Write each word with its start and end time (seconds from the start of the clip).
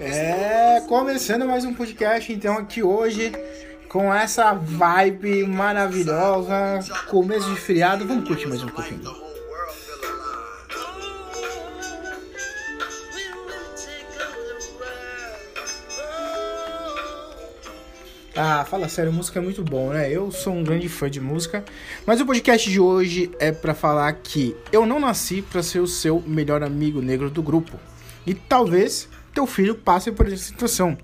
É, 0.00 0.80
começando 0.88 1.44
mais 1.44 1.64
um 1.66 1.74
podcast 1.74 2.32
então 2.32 2.56
aqui 2.56 2.82
hoje 2.82 3.32
com 3.88 4.12
essa 4.14 4.54
vibe 4.54 5.44
maravilhosa, 5.46 6.80
começo 7.08 7.50
de 7.52 7.60
feriado, 7.60 8.06
vamos 8.06 8.26
curtir 8.26 8.46
mais 8.46 8.62
um 8.62 8.68
pouquinho. 8.68 9.27
Ah, 18.40 18.64
fala 18.64 18.88
sério, 18.88 19.12
música 19.12 19.40
é 19.40 19.42
muito 19.42 19.64
bom, 19.64 19.90
né? 19.90 20.12
Eu 20.12 20.30
sou 20.30 20.54
um 20.54 20.62
grande 20.62 20.88
fã 20.88 21.10
de 21.10 21.20
música, 21.20 21.64
mas 22.06 22.20
o 22.20 22.24
podcast 22.24 22.70
de 22.70 22.78
hoje 22.78 23.32
é 23.40 23.50
para 23.50 23.74
falar 23.74 24.12
que 24.12 24.54
eu 24.70 24.86
não 24.86 25.00
nasci 25.00 25.42
para 25.42 25.60
ser 25.60 25.80
o 25.80 25.88
seu 25.88 26.22
melhor 26.24 26.62
amigo 26.62 27.02
negro 27.02 27.30
do 27.30 27.42
grupo. 27.42 27.80
E 28.24 28.34
talvez 28.34 29.08
teu 29.34 29.44
filho 29.44 29.74
passe 29.74 30.12
por 30.12 30.24
essa 30.28 30.36
situação. 30.36 30.96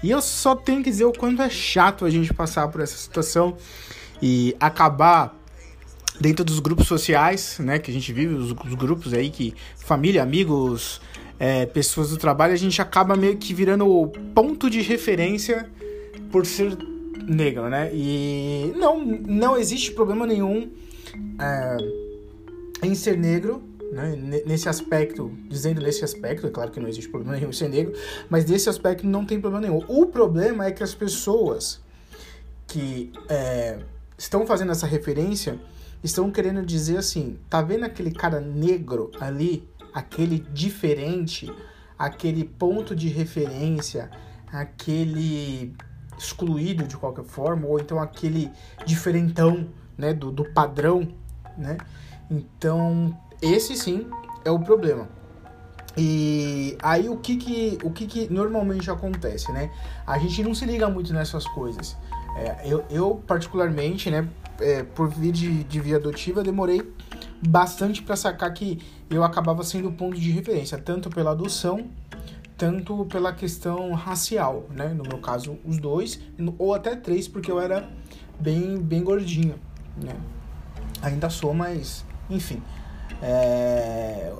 E 0.00 0.12
eu 0.12 0.22
só 0.22 0.54
tenho 0.54 0.80
que 0.80 0.88
dizer 0.88 1.04
o 1.06 1.12
quanto 1.12 1.42
é 1.42 1.50
chato 1.50 2.04
a 2.04 2.10
gente 2.10 2.32
passar 2.32 2.68
por 2.68 2.80
essa 2.80 2.96
situação 2.96 3.56
e 4.22 4.54
acabar 4.60 5.36
dentro 6.20 6.44
dos 6.44 6.60
grupos 6.60 6.86
sociais, 6.86 7.58
né, 7.58 7.80
que 7.80 7.90
a 7.90 7.94
gente 7.94 8.12
vive, 8.12 8.32
os, 8.32 8.52
os 8.52 8.74
grupos 8.74 9.12
aí 9.12 9.28
que 9.28 9.56
família, 9.76 10.22
amigos, 10.22 11.00
é, 11.36 11.66
pessoas 11.66 12.10
do 12.10 12.16
trabalho, 12.16 12.52
a 12.52 12.56
gente 12.56 12.80
acaba 12.80 13.16
meio 13.16 13.36
que 13.36 13.52
virando 13.52 13.88
o 13.88 14.06
ponto 14.06 14.70
de 14.70 14.82
referência 14.82 15.68
por 16.30 16.46
ser 16.46 16.76
negro, 17.26 17.68
né? 17.68 17.90
E 17.92 18.72
não, 18.76 19.04
não 19.04 19.56
existe 19.56 19.92
problema 19.92 20.26
nenhum 20.26 20.70
é, 21.40 21.76
em 22.82 22.94
ser 22.94 23.16
negro, 23.16 23.62
né? 23.92 24.42
Nesse 24.44 24.68
aspecto, 24.68 25.32
dizendo 25.48 25.80
nesse 25.80 26.04
aspecto, 26.04 26.46
é 26.46 26.50
claro 26.50 26.70
que 26.70 26.80
não 26.80 26.88
existe 26.88 27.08
problema 27.08 27.36
nenhum 27.36 27.50
em 27.50 27.52
ser 27.52 27.68
negro, 27.68 27.92
mas 28.28 28.44
desse 28.44 28.68
aspecto 28.68 29.06
não 29.06 29.24
tem 29.24 29.40
problema 29.40 29.66
nenhum. 29.66 29.84
O 29.88 30.06
problema 30.06 30.66
é 30.66 30.70
que 30.72 30.82
as 30.82 30.94
pessoas 30.94 31.80
que 32.66 33.12
é, 33.28 33.78
estão 34.18 34.46
fazendo 34.46 34.72
essa 34.72 34.86
referência 34.86 35.58
estão 36.02 36.30
querendo 36.30 36.64
dizer 36.64 36.98
assim: 36.98 37.38
tá 37.48 37.62
vendo 37.62 37.84
aquele 37.84 38.10
cara 38.10 38.40
negro 38.40 39.10
ali, 39.20 39.68
aquele 39.94 40.38
diferente, 40.52 41.52
aquele 41.98 42.44
ponto 42.44 42.94
de 42.94 43.08
referência, 43.08 44.10
aquele 44.52 45.74
excluído 46.18 46.84
de 46.84 46.96
qualquer 46.96 47.24
forma, 47.24 47.66
ou 47.66 47.78
então 47.78 48.00
aquele 48.00 48.50
diferentão, 48.84 49.68
né, 49.96 50.12
do, 50.12 50.30
do 50.30 50.44
padrão, 50.52 51.08
né? 51.56 51.78
Então, 52.30 53.16
esse 53.40 53.76
sim 53.76 54.06
é 54.44 54.50
o 54.50 54.58
problema. 54.58 55.08
E 55.96 56.76
aí 56.82 57.08
o 57.08 57.16
que 57.16 57.36
que, 57.36 57.78
o 57.82 57.90
que 57.90 58.06
que 58.06 58.32
normalmente 58.32 58.90
acontece, 58.90 59.50
né? 59.50 59.70
A 60.06 60.18
gente 60.18 60.42
não 60.42 60.54
se 60.54 60.66
liga 60.66 60.88
muito 60.90 61.12
nessas 61.12 61.46
coisas. 61.46 61.96
É, 62.36 62.70
eu, 62.70 62.84
eu, 62.90 63.22
particularmente, 63.26 64.10
né, 64.10 64.28
é, 64.60 64.82
por 64.82 65.08
vir 65.08 65.32
de, 65.32 65.64
de 65.64 65.80
via 65.80 65.96
adotiva, 65.96 66.42
demorei 66.42 66.82
bastante 67.48 68.02
para 68.02 68.14
sacar 68.14 68.52
que 68.52 68.78
eu 69.08 69.24
acabava 69.24 69.64
sendo 69.64 69.90
ponto 69.92 70.18
de 70.18 70.30
referência, 70.30 70.76
tanto 70.76 71.08
pela 71.08 71.30
adoção 71.30 71.88
tanto 72.56 73.04
pela 73.06 73.32
questão 73.32 73.92
racial, 73.92 74.64
né? 74.70 74.88
No 74.88 75.02
meu 75.02 75.18
caso, 75.18 75.58
os 75.64 75.78
dois, 75.78 76.20
ou 76.58 76.74
até 76.74 76.96
três, 76.96 77.28
porque 77.28 77.50
eu 77.50 77.60
era 77.60 77.88
bem, 78.40 78.78
bem 78.78 79.02
gordinho, 79.02 79.58
né? 79.96 80.16
Ainda 81.02 81.28
sou, 81.28 81.52
mas 81.52 82.04
enfim. 82.30 82.62
É... 83.22 84.32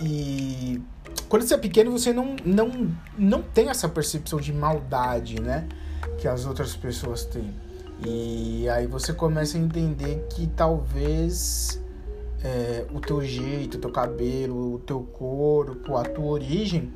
E 0.00 0.80
quando 1.28 1.42
você 1.42 1.54
é 1.54 1.58
pequeno, 1.58 1.90
você 1.90 2.12
não, 2.12 2.36
não, 2.44 2.90
não 3.16 3.42
tem 3.42 3.68
essa 3.68 3.88
percepção 3.88 4.40
de 4.40 4.52
maldade, 4.52 5.40
né? 5.40 5.68
Que 6.18 6.26
as 6.26 6.46
outras 6.46 6.74
pessoas 6.74 7.24
têm. 7.24 7.54
E 8.04 8.68
aí 8.68 8.86
você 8.86 9.12
começa 9.12 9.56
a 9.56 9.60
entender 9.60 10.26
que 10.30 10.46
talvez 10.48 11.81
é, 12.44 12.84
o 12.92 13.00
teu 13.00 13.22
jeito, 13.22 13.76
o 13.76 13.80
teu 13.80 13.90
cabelo, 13.90 14.74
o 14.74 14.78
teu 14.80 15.00
corpo, 15.00 15.96
a 15.96 16.02
tua 16.02 16.26
origem 16.26 16.92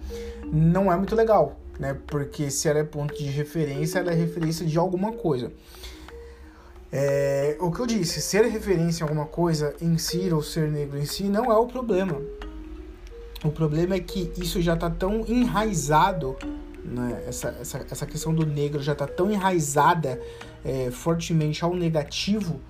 não 0.52 0.92
é 0.92 0.96
muito 0.96 1.14
legal, 1.14 1.56
né? 1.78 1.96
Porque 2.06 2.50
se 2.50 2.68
ela 2.68 2.80
é 2.80 2.84
ponto 2.84 3.16
de 3.16 3.24
referência, 3.26 4.00
ela 4.00 4.12
é 4.12 4.14
referência 4.14 4.66
de 4.66 4.76
alguma 4.76 5.12
coisa. 5.12 5.52
É, 6.90 7.56
o 7.60 7.70
que 7.70 7.80
eu 7.80 7.86
disse, 7.86 8.20
ser 8.20 8.44
referência 8.46 9.02
em 9.02 9.08
alguma 9.08 9.26
coisa 9.26 9.74
em 9.80 9.98
si 9.98 10.32
ou 10.32 10.42
ser 10.42 10.70
negro 10.70 10.98
em 10.98 11.04
si 11.04 11.24
não 11.24 11.52
é 11.52 11.56
o 11.56 11.66
problema. 11.66 12.20
O 13.44 13.50
problema 13.50 13.94
é 13.94 14.00
que 14.00 14.32
isso 14.38 14.60
já 14.62 14.74
está 14.74 14.88
tão 14.88 15.24
enraizado, 15.26 16.36
né? 16.84 17.24
essa, 17.28 17.56
essa, 17.60 17.86
essa 17.90 18.06
questão 18.06 18.34
do 18.34 18.46
negro 18.46 18.82
já 18.82 18.92
está 18.92 19.06
tão 19.06 19.30
enraizada 19.30 20.20
é, 20.64 20.90
fortemente 20.90 21.62
ao 21.62 21.74
negativo 21.74 22.60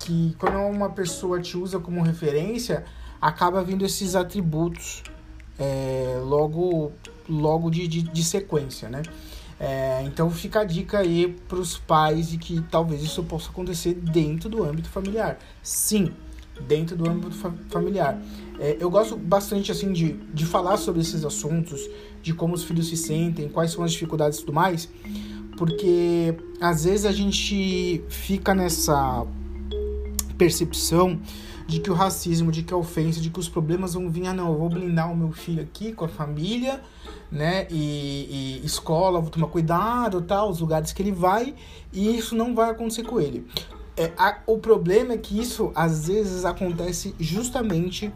que 0.00 0.34
quando 0.38 0.56
uma 0.56 0.90
pessoa 0.90 1.40
te 1.40 1.56
usa 1.56 1.78
como 1.78 2.02
referência, 2.02 2.84
acaba 3.20 3.62
vindo 3.62 3.84
esses 3.84 4.16
atributos 4.16 5.02
é, 5.58 6.18
logo, 6.24 6.92
logo 7.28 7.70
de, 7.70 7.86
de, 7.86 8.02
de 8.02 8.24
sequência, 8.24 8.88
né? 8.88 9.02
É, 9.58 10.02
então 10.04 10.30
fica 10.30 10.60
a 10.60 10.64
dica 10.64 11.00
aí 11.00 11.36
para 11.46 11.58
os 11.58 11.76
pais 11.76 12.30
de 12.30 12.38
que 12.38 12.62
talvez 12.70 13.02
isso 13.02 13.22
possa 13.24 13.50
acontecer 13.50 13.92
dentro 13.92 14.48
do 14.48 14.64
âmbito 14.64 14.88
familiar. 14.88 15.38
Sim, 15.62 16.14
dentro 16.66 16.96
do 16.96 17.08
âmbito 17.08 17.32
fa 17.32 17.52
familiar. 17.68 18.18
É, 18.58 18.78
eu 18.80 18.88
gosto 18.88 19.18
bastante 19.18 19.70
assim 19.70 19.92
de, 19.92 20.14
de 20.32 20.46
falar 20.46 20.78
sobre 20.78 21.02
esses 21.02 21.26
assuntos, 21.26 21.78
de 22.22 22.32
como 22.32 22.54
os 22.54 22.64
filhos 22.64 22.88
se 22.88 22.96
sentem, 22.96 23.50
quais 23.50 23.72
são 23.72 23.84
as 23.84 23.92
dificuldades 23.92 24.38
e 24.38 24.40
tudo 24.40 24.54
mais, 24.54 24.88
porque 25.58 26.34
às 26.58 26.84
vezes 26.84 27.04
a 27.04 27.12
gente 27.12 28.02
fica 28.08 28.54
nessa 28.54 29.26
percepção 30.40 31.20
de 31.66 31.80
que 31.80 31.90
o 31.90 31.94
racismo, 31.94 32.50
de 32.50 32.62
que 32.62 32.72
a 32.72 32.76
ofensa, 32.76 33.20
de 33.20 33.28
que 33.28 33.38
os 33.38 33.46
problemas 33.46 33.92
vão 33.92 34.08
vir, 34.08 34.26
ah 34.26 34.32
não, 34.32 34.50
eu 34.50 34.58
vou 34.58 34.70
blindar 34.70 35.12
o 35.12 35.14
meu 35.14 35.32
filho 35.32 35.62
aqui 35.62 35.92
com 35.92 36.06
a 36.06 36.08
família, 36.08 36.80
né, 37.30 37.66
e, 37.70 38.58
e 38.62 38.66
escola, 38.66 39.20
vou 39.20 39.28
tomar 39.28 39.48
cuidado, 39.48 40.22
tal, 40.22 40.48
os 40.48 40.60
lugares 40.60 40.94
que 40.94 41.02
ele 41.02 41.12
vai, 41.12 41.54
e 41.92 42.16
isso 42.16 42.34
não 42.34 42.54
vai 42.54 42.70
acontecer 42.70 43.02
com 43.02 43.20
ele. 43.20 43.46
É, 43.98 44.10
a, 44.16 44.38
o 44.46 44.56
problema 44.56 45.12
é 45.12 45.18
que 45.18 45.38
isso 45.38 45.70
às 45.74 46.08
vezes 46.08 46.46
acontece 46.46 47.14
justamente 47.20 48.10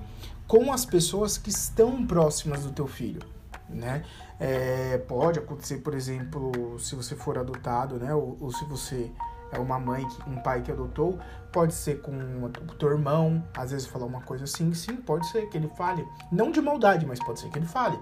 com 0.49 0.73
as 0.73 0.87
pessoas 0.87 1.37
que 1.37 1.51
estão 1.51 2.07
próximas 2.07 2.65
do 2.65 2.73
teu 2.73 2.87
filho, 2.87 3.21
né? 3.69 4.03
É, 4.41 4.97
pode 5.07 5.39
acontecer, 5.39 5.79
por 5.79 5.95
exemplo, 5.95 6.79
se 6.79 6.97
você 6.97 7.15
for 7.15 7.37
adotado, 7.39 7.97
né, 7.97 8.15
ou, 8.15 8.39
ou 8.41 8.51
se 8.51 8.65
você 8.65 9.11
é 9.55 9.59
uma 9.59 9.79
mãe, 9.79 10.07
um 10.27 10.37
pai 10.37 10.63
que 10.63 10.71
adotou, 10.71 11.19
pode 11.53 11.75
ser 11.75 12.01
com 12.01 12.13
o 12.13 12.75
teu 12.79 12.91
irmão, 12.91 13.43
às 13.57 13.71
vezes 13.71 13.87
falar 13.87 14.07
uma 14.07 14.21
coisa 14.21 14.45
assim, 14.45 14.73
sim, 14.75 14.97
pode 14.97 15.27
ser 15.29 15.49
que 15.49 15.57
ele 15.57 15.69
fale, 15.77 16.07
não 16.31 16.51
de 16.51 16.61
maldade, 16.61 17.07
mas 17.07 17.19
pode 17.19 17.41
ser 17.41 17.49
que 17.51 17.59
ele 17.59 17.67
fale. 17.67 17.99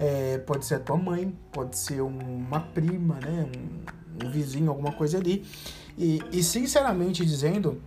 É, 0.00 0.38
pode 0.38 0.64
ser 0.64 0.76
a 0.76 0.80
tua 0.80 0.96
mãe, 0.96 1.36
pode 1.52 1.76
ser 1.76 2.00
uma 2.00 2.60
prima, 2.60 3.16
né, 3.16 3.50
um, 3.54 4.26
um 4.26 4.30
vizinho, 4.30 4.70
alguma 4.70 4.92
coisa 4.92 5.18
ali. 5.18 5.44
E, 5.96 6.22
e 6.32 6.42
sinceramente 6.42 7.24
dizendo, 7.26 7.82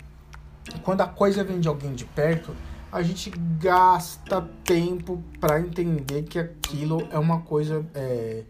quando 0.84 1.02
a 1.02 1.08
coisa 1.08 1.44
vem 1.44 1.60
de 1.60 1.68
alguém 1.68 1.94
de 1.94 2.06
perto, 2.06 2.54
a 2.92 3.02
gente 3.02 3.32
gasta 3.58 4.42
tempo 4.66 5.24
para 5.40 5.60
entender 5.60 6.24
que 6.24 6.38
aquilo 6.38 7.08
é 7.10 7.18
uma 7.18 7.42
coisa 7.42 7.86
é, 7.96 8.44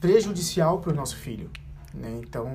prejudicial 0.00 0.78
para 0.78 0.92
o 0.92 0.94
nosso 0.94 1.16
filho. 1.16 1.50
Né? 1.94 2.20
Então, 2.22 2.48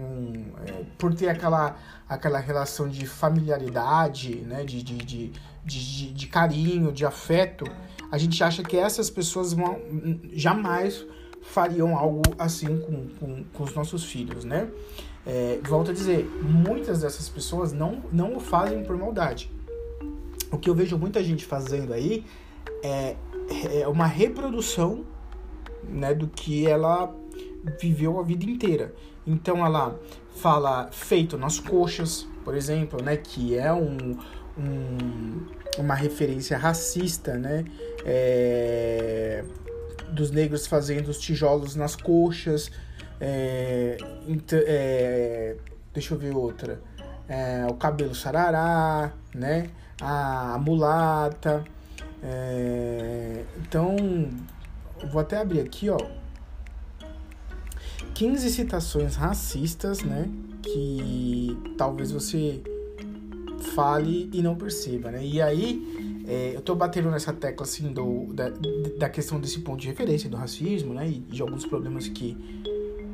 é, 0.66 0.84
por 0.98 1.14
ter 1.14 1.30
aquela, 1.30 1.78
aquela 2.08 2.40
relação 2.40 2.88
de 2.88 3.06
familiaridade, 3.06 4.36
né? 4.38 4.64
de, 4.64 4.82
de, 4.82 4.98
de, 4.98 5.32
de, 5.64 6.14
de 6.14 6.28
carinho, 6.28 6.92
de 6.92 7.06
afeto, 7.06 7.66
a 8.12 8.18
gente 8.18 8.44
acha 8.44 8.64
que 8.64 8.78
essas 8.78 9.10
pessoas 9.10 9.54
vão, 9.54 9.80
jamais 10.34 11.06
fariam 11.42 11.98
algo 11.98 12.22
assim 12.38 12.80
com, 12.80 13.08
com, 13.20 13.44
com 13.44 13.64
os 13.64 13.74
nossos 13.74 14.04
filhos, 14.04 14.44
né? 14.44 14.70
É, 15.26 15.60
volto 15.64 15.92
a 15.92 15.94
dizer, 15.94 16.26
muitas 16.42 17.02
dessas 17.02 17.28
pessoas 17.28 17.74
não, 17.74 18.02
não 18.12 18.38
o 18.38 18.40
fazem 18.40 18.84
por 18.84 18.96
maldade. 18.98 19.52
O 20.52 20.58
que 20.58 20.70
eu 20.70 20.76
vejo 20.76 20.98
muita 20.98 21.22
gente 21.22 21.46
fazendo 21.46 21.94
aí 21.94 22.26
é, 22.82 23.18
é 23.82 23.88
uma 23.88 24.06
reprodução 24.06 25.06
né, 25.84 26.14
do 26.14 26.28
que 26.28 26.66
ela 26.66 27.14
viveu 27.80 28.20
a 28.20 28.24
vida 28.24 28.46
inteira. 28.46 28.94
Então 29.28 29.66
ela 29.66 29.94
fala 30.38 30.88
feito 30.92 31.38
nas 31.38 31.60
coxas, 31.60 32.26
por 32.46 32.56
exemplo, 32.56 33.04
né, 33.04 33.18
que 33.18 33.58
é 33.58 33.74
um, 33.74 34.18
um 34.58 35.46
uma 35.78 35.94
referência 35.94 36.58
racista, 36.58 37.36
né, 37.36 37.66
é, 38.04 39.44
dos 40.10 40.32
negros 40.32 40.66
fazendo 40.66 41.10
os 41.10 41.20
tijolos 41.20 41.76
nas 41.76 41.96
coxas. 41.96 42.72
É, 43.20 43.98
é, 44.54 45.56
deixa 45.94 46.14
eu 46.14 46.18
ver 46.18 46.34
outra. 46.34 46.80
O 47.70 47.74
cabelo 47.74 48.16
sarará, 48.16 49.12
né, 49.36 49.70
a, 50.02 50.54
a 50.54 50.58
mulata. 50.58 51.66
Então, 53.62 53.98
vou 55.12 55.20
até 55.20 55.38
abrir 55.38 55.60
aqui, 55.60 55.90
ó. 55.90 55.98
15 58.18 58.50
citações 58.50 59.16
racistas, 59.16 60.02
né? 60.02 60.28
Que 60.64 61.56
talvez 61.78 62.12
você 62.12 62.60
fale 63.76 64.28
e 64.34 64.42
não 64.42 64.56
perceba, 64.56 65.12
né? 65.12 65.24
E 65.24 65.40
aí, 65.40 66.24
é, 66.28 66.54
eu 66.56 66.62
tô 66.62 66.74
batendo 66.74 67.12
nessa 67.12 67.32
tecla, 67.32 67.64
assim, 67.64 67.94
do, 67.94 68.34
da, 68.34 68.50
da 68.98 69.08
questão 69.08 69.40
desse 69.40 69.60
ponto 69.60 69.80
de 69.80 69.88
referência 69.88 70.28
do 70.28 70.36
racismo, 70.36 70.96
né? 70.96 71.08
E 71.08 71.20
de 71.20 71.44
alguns 71.44 71.64
problemas 71.64 72.08
que, 72.08 72.36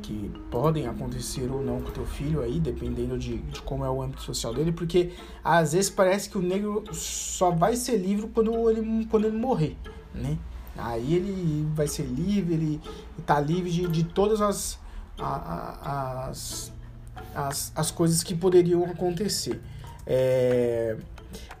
que 0.00 0.30
podem 0.50 0.86
acontecer 0.86 1.52
ou 1.52 1.62
não 1.62 1.82
com 1.82 1.90
teu 1.90 2.06
filho 2.06 2.40
aí, 2.40 2.58
dependendo 2.58 3.18
de, 3.18 3.36
de, 3.36 3.60
como 3.60 3.84
é 3.84 3.90
o 3.90 4.00
âmbito 4.00 4.22
social 4.22 4.54
dele, 4.54 4.72
porque 4.72 5.10
às 5.44 5.74
vezes 5.74 5.90
parece 5.90 6.30
que 6.30 6.38
o 6.38 6.42
negro 6.42 6.82
só 6.94 7.50
vai 7.50 7.76
ser 7.76 7.98
livre 7.98 8.26
quando 8.32 8.70
ele, 8.70 9.04
quando 9.10 9.26
ele 9.26 9.36
morrer, 9.36 9.76
né? 10.14 10.38
Aí 10.78 11.14
ele 11.14 11.68
vai 11.74 11.86
ser 11.86 12.04
livre, 12.04 12.54
ele 12.54 12.80
tá 13.26 13.38
livre 13.38 13.70
de, 13.70 13.86
de 13.86 14.02
todas 14.02 14.40
as, 14.40 14.78
as, 15.18 16.72
as, 17.34 17.72
as 17.74 17.90
coisas 17.90 18.22
que 18.22 18.34
poderiam 18.34 18.84
acontecer. 18.84 19.60
É, 20.06 20.96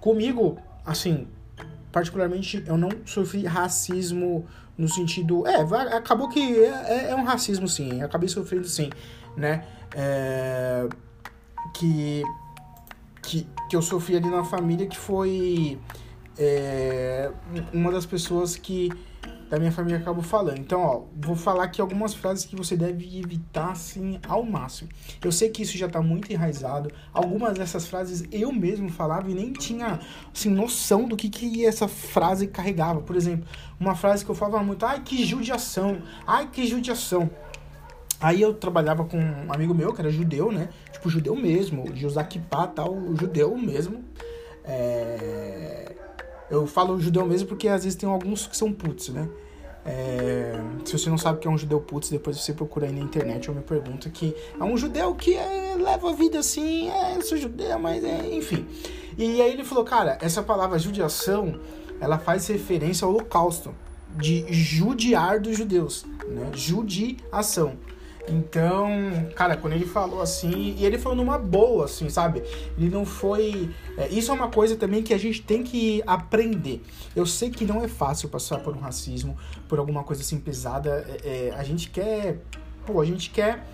comigo, 0.00 0.58
assim, 0.84 1.26
particularmente, 1.90 2.62
eu 2.66 2.76
não 2.76 2.90
sofri 3.04 3.44
racismo 3.44 4.46
no 4.76 4.88
sentido. 4.88 5.46
É, 5.46 5.60
acabou 5.96 6.28
que 6.28 6.40
é, 6.40 6.66
é, 6.66 7.10
é 7.10 7.16
um 7.16 7.24
racismo, 7.24 7.68
sim. 7.68 8.02
Acabei 8.02 8.28
sofrendo, 8.28 8.66
sim, 8.66 8.90
né? 9.36 9.64
É, 9.94 10.88
que, 11.72 12.22
que, 13.22 13.46
que 13.68 13.76
eu 13.76 13.82
sofri 13.82 14.16
ali 14.16 14.28
na 14.28 14.44
família, 14.44 14.86
que 14.86 14.98
foi 14.98 15.78
é, 16.38 17.30
uma 17.72 17.92
das 17.92 18.04
pessoas 18.04 18.56
que 18.56 18.90
da 19.50 19.58
minha 19.58 19.72
família 19.72 19.98
acabo 19.98 20.22
falando. 20.22 20.58
Então, 20.58 20.80
ó, 20.80 21.02
vou 21.16 21.36
falar 21.36 21.64
aqui 21.64 21.80
algumas 21.80 22.14
frases 22.14 22.44
que 22.44 22.56
você 22.56 22.76
deve 22.76 23.18
evitar, 23.18 23.72
assim, 23.72 24.18
ao 24.26 24.42
máximo. 24.42 24.88
Eu 25.22 25.30
sei 25.30 25.50
que 25.50 25.62
isso 25.62 25.76
já 25.76 25.88
tá 25.88 26.00
muito 26.00 26.32
enraizado. 26.32 26.90
Algumas 27.12 27.56
dessas 27.56 27.86
frases 27.86 28.24
eu 28.32 28.52
mesmo 28.52 28.90
falava 28.90 29.30
e 29.30 29.34
nem 29.34 29.52
tinha, 29.52 30.00
assim, 30.32 30.50
noção 30.50 31.06
do 31.06 31.16
que, 31.16 31.28
que 31.28 31.64
essa 31.64 31.88
frase 31.88 32.46
carregava. 32.46 33.00
Por 33.00 33.16
exemplo, 33.16 33.46
uma 33.78 33.94
frase 33.94 34.24
que 34.24 34.30
eu 34.30 34.34
falava 34.34 34.62
muito, 34.62 34.84
ai, 34.84 35.02
que 35.02 35.24
judiação, 35.24 36.02
ai, 36.26 36.48
que 36.50 36.66
judiação. 36.66 37.30
Aí 38.20 38.40
eu 38.40 38.54
trabalhava 38.54 39.04
com 39.04 39.18
um 39.18 39.52
amigo 39.52 39.74
meu 39.74 39.92
que 39.92 40.00
era 40.00 40.10
judeu, 40.10 40.50
né? 40.50 40.70
Tipo, 40.92 41.10
judeu 41.10 41.36
mesmo, 41.36 41.84
kippah 42.28 42.68
tal, 42.68 42.96
judeu 43.16 43.56
mesmo. 43.56 44.02
É 44.64 46.03
eu 46.50 46.66
falo 46.66 47.00
judeu 47.00 47.26
mesmo 47.26 47.48
porque 47.48 47.68
às 47.68 47.84
vezes 47.84 47.96
tem 47.96 48.08
alguns 48.08 48.46
que 48.46 48.56
são 48.56 48.72
putz, 48.72 49.08
né? 49.08 49.28
É, 49.86 50.54
se 50.84 50.96
você 50.98 51.10
não 51.10 51.18
sabe 51.18 51.36
o 51.36 51.40
que 51.40 51.46
é 51.46 51.50
um 51.50 51.58
judeu 51.58 51.78
putz, 51.78 52.08
depois 52.08 52.40
você 52.40 52.54
procura 52.54 52.86
aí 52.86 52.92
na 52.92 53.00
internet 53.00 53.50
ou 53.50 53.56
me 53.56 53.62
pergunta 53.62 54.08
que 54.08 54.34
é 54.58 54.64
um 54.64 54.76
judeu 54.78 55.14
que 55.14 55.34
é, 55.34 55.74
leva 55.76 56.10
a 56.10 56.12
vida 56.14 56.38
assim, 56.38 56.88
é, 56.88 57.16
eu 57.16 57.22
sou 57.22 57.36
judeu, 57.36 57.78
mas 57.78 58.02
é, 58.02 58.34
enfim. 58.34 58.66
E 59.18 59.42
aí 59.42 59.52
ele 59.52 59.62
falou, 59.62 59.84
cara, 59.84 60.16
essa 60.22 60.42
palavra 60.42 60.78
judiação, 60.78 61.60
ela 62.00 62.18
faz 62.18 62.46
referência 62.46 63.04
ao 63.04 63.12
holocausto, 63.12 63.74
de 64.16 64.46
judiar 64.52 65.40
dos 65.40 65.56
judeus, 65.56 66.06
né? 66.28 66.50
Judiação. 66.54 67.76
Então, 68.28 68.88
cara, 69.34 69.56
quando 69.56 69.74
ele 69.74 69.84
falou 69.84 70.22
assim, 70.22 70.74
e 70.78 70.86
ele 70.86 70.98
falou 70.98 71.16
numa 71.16 71.38
boa, 71.38 71.84
assim, 71.84 72.08
sabe? 72.08 72.42
Ele 72.78 72.88
não 72.88 73.04
foi. 73.04 73.70
É, 73.98 74.08
isso 74.08 74.30
é 74.30 74.34
uma 74.34 74.48
coisa 74.48 74.76
também 74.76 75.02
que 75.02 75.12
a 75.12 75.18
gente 75.18 75.42
tem 75.42 75.62
que 75.62 76.02
aprender. 76.06 76.82
Eu 77.14 77.26
sei 77.26 77.50
que 77.50 77.64
não 77.64 77.82
é 77.82 77.88
fácil 77.88 78.28
passar 78.28 78.60
por 78.60 78.74
um 78.74 78.80
racismo, 78.80 79.36
por 79.68 79.78
alguma 79.78 80.02
coisa 80.02 80.22
assim 80.22 80.38
pesada. 80.38 81.04
É, 81.22 81.48
é, 81.48 81.54
a 81.54 81.62
gente 81.62 81.90
quer. 81.90 82.38
Pô, 82.86 83.00
a 83.00 83.04
gente 83.04 83.30
quer 83.30 83.66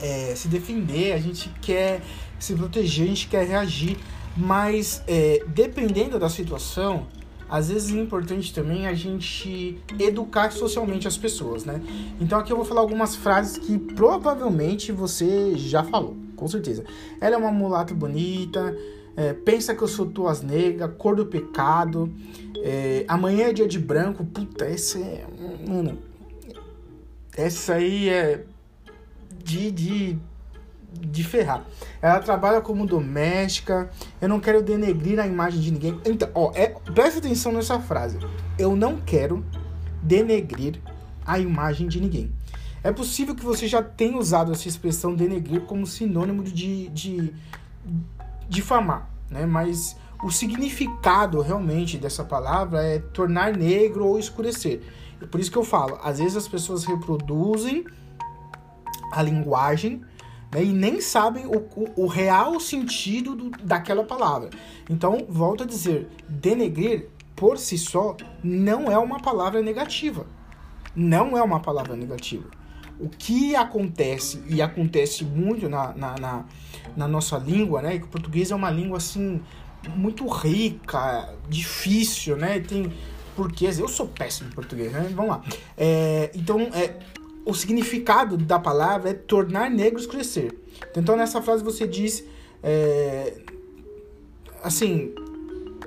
é, 0.00 0.34
se 0.34 0.48
defender, 0.48 1.12
a 1.12 1.18
gente 1.18 1.50
quer 1.60 2.00
se 2.38 2.54
proteger, 2.54 3.04
a 3.04 3.08
gente 3.08 3.28
quer 3.28 3.46
reagir. 3.46 3.98
Mas 4.36 5.02
é, 5.06 5.44
dependendo 5.48 6.18
da 6.18 6.30
situação, 6.30 7.06
às 7.50 7.68
vezes 7.68 7.92
é 7.92 7.98
importante 7.98 8.54
também 8.54 8.86
a 8.86 8.94
gente 8.94 9.76
educar 9.98 10.52
socialmente 10.52 11.08
as 11.08 11.18
pessoas, 11.18 11.64
né? 11.64 11.82
Então 12.20 12.38
aqui 12.38 12.52
eu 12.52 12.56
vou 12.56 12.64
falar 12.64 12.80
algumas 12.80 13.16
frases 13.16 13.58
que 13.58 13.76
provavelmente 13.76 14.92
você 14.92 15.56
já 15.56 15.82
falou, 15.82 16.16
com 16.36 16.46
certeza. 16.46 16.84
Ela 17.20 17.34
é 17.34 17.38
uma 17.38 17.50
mulata 17.50 17.92
bonita, 17.92 18.76
é, 19.16 19.32
pensa 19.32 19.74
que 19.74 19.82
eu 19.82 19.88
sou 19.88 20.06
tuas 20.06 20.42
negras, 20.42 20.92
cor 20.96 21.16
do 21.16 21.26
pecado, 21.26 22.12
é, 22.58 23.04
amanhã 23.08 23.48
é 23.48 23.52
dia 23.52 23.66
de 23.66 23.78
branco, 23.78 24.24
puta, 24.24 24.64
essa 24.64 25.00
é. 25.00 25.26
Mano, 25.66 25.98
essa 27.36 27.74
aí 27.74 28.08
é 28.08 28.44
de, 29.42 29.72
de 29.72 30.18
de 30.92 31.24
ferrar. 31.24 31.64
Ela 32.00 32.20
trabalha 32.20 32.60
como 32.60 32.86
doméstica. 32.86 33.90
Eu 34.20 34.28
não 34.28 34.40
quero 34.40 34.62
denegrir 34.62 35.18
a 35.18 35.26
imagem 35.26 35.60
de 35.60 35.70
ninguém. 35.70 36.00
Então, 36.04 36.28
ó, 36.34 36.52
é, 36.54 36.68
presta 36.94 37.18
atenção 37.18 37.52
nessa 37.52 37.78
frase. 37.80 38.18
Eu 38.58 38.74
não 38.74 38.96
quero 38.96 39.44
denegrir 40.02 40.80
a 41.24 41.38
imagem 41.38 41.88
de 41.88 42.00
ninguém. 42.00 42.32
É 42.82 42.90
possível 42.90 43.34
que 43.34 43.44
você 43.44 43.68
já 43.68 43.82
tenha 43.82 44.16
usado 44.16 44.52
essa 44.52 44.66
expressão 44.66 45.14
denegrir 45.14 45.60
como 45.62 45.86
sinônimo 45.86 46.42
de, 46.42 46.88
de 46.88 47.34
difamar, 48.48 49.10
né? 49.30 49.44
Mas 49.44 49.96
o 50.22 50.30
significado 50.30 51.40
realmente 51.42 51.98
dessa 51.98 52.24
palavra 52.24 52.82
é 52.82 52.98
tornar 52.98 53.54
negro 53.54 54.06
ou 54.06 54.18
escurecer. 54.18 54.80
Por 55.30 55.38
isso 55.40 55.50
que 55.50 55.58
eu 55.58 55.64
falo, 55.64 55.98
às 56.02 56.18
vezes 56.18 56.36
as 56.36 56.48
pessoas 56.48 56.84
reproduzem 56.84 57.84
a 59.12 59.22
linguagem 59.22 60.02
né, 60.52 60.64
e 60.64 60.72
nem 60.72 61.00
sabem 61.00 61.46
o, 61.46 61.58
o, 61.76 62.04
o 62.04 62.06
real 62.06 62.58
sentido 62.58 63.34
do, 63.34 63.50
daquela 63.62 64.04
palavra. 64.04 64.50
Então, 64.88 65.26
volto 65.28 65.62
a 65.62 65.66
dizer, 65.66 66.08
denegrir 66.28 67.08
por 67.36 67.56
si 67.58 67.78
só 67.78 68.16
não 68.42 68.90
é 68.90 68.98
uma 68.98 69.20
palavra 69.20 69.62
negativa. 69.62 70.26
Não 70.94 71.38
é 71.38 71.42
uma 71.42 71.60
palavra 71.60 71.96
negativa. 71.96 72.48
O 72.98 73.08
que 73.08 73.56
acontece, 73.56 74.42
e 74.46 74.60
acontece 74.60 75.24
muito 75.24 75.68
na, 75.68 75.94
na, 75.94 76.18
na, 76.18 76.44
na 76.96 77.08
nossa 77.08 77.38
língua, 77.38 77.80
né? 77.80 77.98
Que 77.98 78.04
o 78.04 78.08
português 78.08 78.50
é 78.50 78.54
uma 78.54 78.70
língua 78.70 78.98
assim 78.98 79.40
muito 79.96 80.26
rica, 80.26 81.32
difícil, 81.48 82.36
né? 82.36 82.60
Tem 82.60 82.92
porquês. 83.34 83.78
Eu 83.78 83.88
sou 83.88 84.06
péssimo 84.06 84.50
em 84.50 84.52
português, 84.52 84.92
né? 84.92 85.10
Vamos 85.14 85.30
lá. 85.30 85.42
É, 85.78 86.30
então, 86.34 86.60
é, 86.74 86.98
o 87.44 87.54
significado 87.54 88.36
da 88.36 88.58
palavra 88.58 89.10
é 89.10 89.14
tornar 89.14 89.70
negros 89.70 90.06
crescer. 90.06 90.58
Então 90.96 91.16
nessa 91.16 91.40
frase 91.40 91.62
você 91.62 91.86
diz 91.86 92.24
é, 92.62 93.38
assim, 94.62 95.12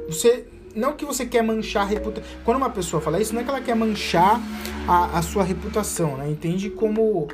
você 0.07 0.47
não 0.75 0.93
que 0.93 1.05
você 1.05 1.25
quer 1.25 1.43
manchar 1.43 1.83
a 1.83 1.85
reputação. 1.85 2.29
Quando 2.43 2.57
uma 2.57 2.69
pessoa 2.69 3.01
fala 3.01 3.21
isso, 3.21 3.33
não 3.33 3.41
é 3.41 3.43
que 3.43 3.49
ela 3.49 3.61
quer 3.61 3.75
manchar 3.75 4.41
a, 4.87 5.19
a 5.19 5.21
sua 5.21 5.43
reputação, 5.43 6.17
né? 6.17 6.29
Entende 6.29 6.69
como 6.69 7.27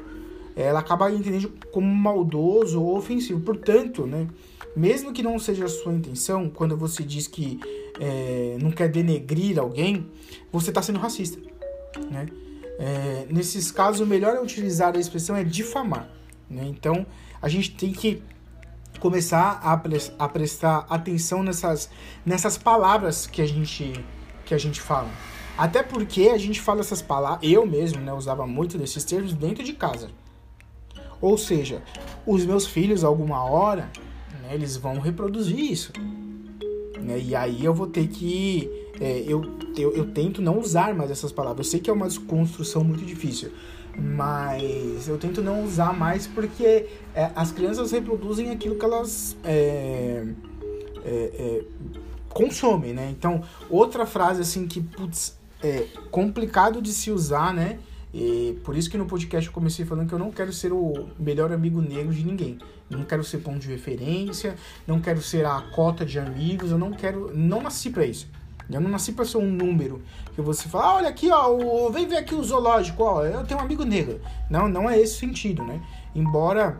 ela 0.55 0.79
acaba 0.79 1.09
entendendo 1.09 1.53
como 1.71 1.87
maldoso 1.87 2.81
ou 2.81 2.97
ofensivo. 2.97 3.39
Portanto, 3.39 4.05
né, 4.05 4.27
mesmo 4.75 5.13
que 5.13 5.23
não 5.23 5.39
seja 5.39 5.65
a 5.65 5.69
sua 5.69 5.93
intenção, 5.93 6.49
quando 6.49 6.75
você 6.75 7.01
diz 7.01 7.27
que 7.27 7.59
é, 7.99 8.57
não 8.61 8.71
quer 8.71 8.89
denegrir 8.89 9.57
alguém, 9.57 10.07
você 10.51 10.69
está 10.69 10.81
sendo 10.81 10.99
racista, 10.99 11.39
né? 12.11 12.27
É, 12.79 13.27
nesses 13.29 13.71
casos, 13.71 13.99
o 13.99 14.05
melhor 14.05 14.37
é 14.37 14.41
utilizar 14.41 14.95
a 14.95 14.99
expressão 14.99 15.35
é 15.35 15.43
difamar. 15.43 16.09
Né? 16.49 16.63
Então, 16.65 17.05
a 17.41 17.49
gente 17.49 17.71
tem 17.71 17.91
que 17.91 18.23
começar 19.01 19.59
a, 19.61 19.75
pre 19.77 19.97
a 20.17 20.29
prestar 20.29 20.85
atenção 20.89 21.43
nessas, 21.43 21.89
nessas 22.25 22.57
palavras 22.57 23.27
que 23.27 23.41
a 23.41 23.45
gente 23.45 23.93
que 24.45 24.53
a 24.55 24.57
gente 24.57 24.81
fala. 24.81 25.09
Até 25.55 25.83
porque 25.83 26.29
a 26.29 26.37
gente 26.37 26.59
fala 26.59 26.79
essas 26.79 27.01
palavras, 27.01 27.47
eu 27.47 27.67
mesmo, 27.67 28.01
né, 28.01 28.11
usava 28.11 28.47
muito 28.47 28.79
desses 28.79 29.03
termos 29.03 29.33
dentro 29.33 29.63
de 29.63 29.73
casa. 29.73 30.09
Ou 31.21 31.37
seja, 31.37 31.83
os 32.25 32.45
meus 32.45 32.65
filhos, 32.65 33.03
alguma 33.03 33.43
hora, 33.43 33.91
né, 34.41 34.55
eles 34.55 34.75
vão 34.75 34.99
reproduzir 34.99 35.59
isso. 35.59 35.93
Né? 36.99 37.19
E 37.19 37.35
aí 37.35 37.63
eu 37.63 37.73
vou 37.73 37.85
ter 37.85 38.07
que 38.07 38.88
é, 38.99 39.23
eu, 39.25 39.41
eu, 39.77 39.93
eu, 39.93 40.11
tento 40.11 40.41
não 40.41 40.59
usar 40.59 40.93
mais 40.93 41.09
essas 41.09 41.31
palavras. 41.31 41.67
Eu 41.67 41.71
sei 41.71 41.79
que 41.79 41.89
é 41.89 41.93
uma 41.93 42.07
desconstrução 42.07 42.83
muito 42.83 43.05
difícil, 43.05 43.51
mas 43.97 45.07
eu 45.07 45.17
tento 45.17 45.41
não 45.41 45.63
usar 45.63 45.93
mais 45.93 46.27
porque 46.27 46.87
é, 47.15 47.31
as 47.35 47.51
crianças 47.51 47.91
reproduzem 47.91 48.51
aquilo 48.51 48.75
que 48.75 48.83
elas 48.83 49.37
é, 49.43 50.25
é, 51.05 51.31
é 51.39 51.63
consomem, 52.27 52.93
né? 52.93 53.09
Então, 53.09 53.41
outra 53.69 54.05
frase 54.05 54.41
assim 54.41 54.67
que, 54.67 54.81
putz, 54.81 55.37
é 55.63 55.87
complicado 56.11 56.81
de 56.81 56.91
se 56.91 57.09
usar, 57.09 57.53
né? 57.53 57.79
E 58.13 58.57
por 58.63 58.75
isso 58.75 58.89
que 58.89 58.97
no 58.97 59.05
podcast 59.05 59.47
eu 59.47 59.53
comecei 59.53 59.85
falando 59.85 60.07
que 60.07 60.13
eu 60.13 60.19
não 60.19 60.31
quero 60.31 60.51
ser 60.51 60.73
o 60.73 61.09
melhor 61.17 61.51
amigo 61.51 61.81
negro 61.81 62.13
de 62.13 62.25
ninguém. 62.25 62.57
Não 62.89 63.03
quero 63.03 63.23
ser 63.23 63.37
ponto 63.37 63.59
de 63.59 63.67
referência, 63.67 64.55
não 64.85 64.99
quero 64.99 65.21
ser 65.21 65.45
a 65.45 65.61
cota 65.73 66.03
de 66.03 66.17
amigos, 66.17 66.71
eu 66.71 66.77
não 66.77 66.91
quero, 66.91 67.31
não 67.35 67.61
nasci 67.61 67.89
para 67.91 68.05
isso 68.05 68.27
Eu 68.71 68.79
não 68.79 68.89
nasci 68.89 69.11
para 69.11 69.25
ser 69.25 69.37
um 69.37 69.49
número 69.49 70.01
que 70.35 70.41
você 70.41 70.69
fala, 70.69 70.85
ah, 70.85 70.95
olha 70.95 71.09
aqui, 71.09 71.29
ó, 71.31 71.49
o, 71.49 71.89
vem 71.89 72.07
ver 72.07 72.17
aqui 72.17 72.35
o 72.35 72.43
zoológico, 72.43 73.03
ó, 73.03 73.25
eu 73.25 73.43
tenho 73.43 73.59
um 73.59 73.63
amigo 73.63 73.83
negro. 73.83 74.21
Não, 74.49 74.67
não 74.67 74.89
é 74.89 74.99
esse 74.99 75.17
sentido, 75.17 75.63
né? 75.63 75.81
Embora 76.13 76.79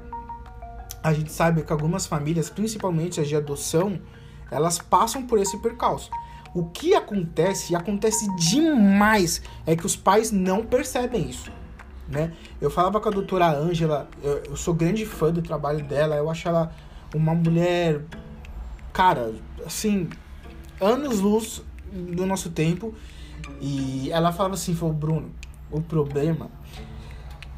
a 1.01 1.13
gente 1.13 1.31
saiba 1.31 1.61
que 1.61 1.71
algumas 1.71 2.05
famílias, 2.05 2.49
principalmente 2.49 3.19
as 3.19 3.27
de 3.27 3.35
adoção, 3.35 3.99
elas 4.51 4.77
passam 4.77 5.25
por 5.25 5.39
esse 5.39 5.57
percalço. 5.57 6.11
O 6.53 6.65
que 6.65 6.93
acontece, 6.93 7.73
e 7.73 7.75
acontece 7.75 8.27
demais, 8.35 9.41
é 9.65 9.75
que 9.75 9.85
os 9.85 9.95
pais 9.95 10.31
não 10.31 10.65
percebem 10.65 11.29
isso. 11.29 11.51
Né? 12.07 12.33
Eu 12.59 12.71
falava 12.71 12.99
com 12.99 13.07
a 13.07 13.11
doutora 13.11 13.51
Ângela, 13.51 14.09
eu, 14.23 14.43
eu 14.49 14.55
sou 14.55 14.73
grande 14.73 15.05
fã 15.05 15.31
do 15.31 15.41
trabalho 15.41 15.83
dela, 15.83 16.15
eu 16.15 16.29
acho 16.29 16.47
ela 16.47 16.71
uma 17.13 17.33
mulher, 17.33 18.01
cara, 18.91 19.33
assim, 19.65 20.09
anos 20.81 21.19
luz 21.19 21.61
do 21.91 22.25
nosso 22.25 22.49
tempo. 22.49 22.93
E 23.61 24.09
ela 24.11 24.31
falava 24.31 24.55
assim, 24.55 24.75
falou, 24.75 24.93
Bruno, 24.93 25.31
o 25.71 25.81
problema 25.81 26.49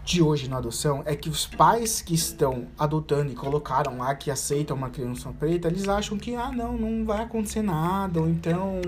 de 0.03 0.21
hoje 0.21 0.49
na 0.49 0.57
adoção 0.57 1.03
é 1.05 1.15
que 1.15 1.29
os 1.29 1.45
pais 1.45 2.01
que 2.01 2.13
estão 2.13 2.67
adotando 2.77 3.31
e 3.31 3.35
colocaram 3.35 3.99
lá 3.99 4.13
que 4.15 4.31
aceitam 4.31 4.75
uma 4.75 4.89
criança 4.89 5.31
preta, 5.31 5.67
eles 5.67 5.87
acham 5.87 6.17
que, 6.17 6.35
ah, 6.35 6.51
não, 6.51 6.75
não 6.75 7.05
vai 7.05 7.23
acontecer 7.23 7.61
nada, 7.61 8.19
ou 8.19 8.27
então 8.27 8.81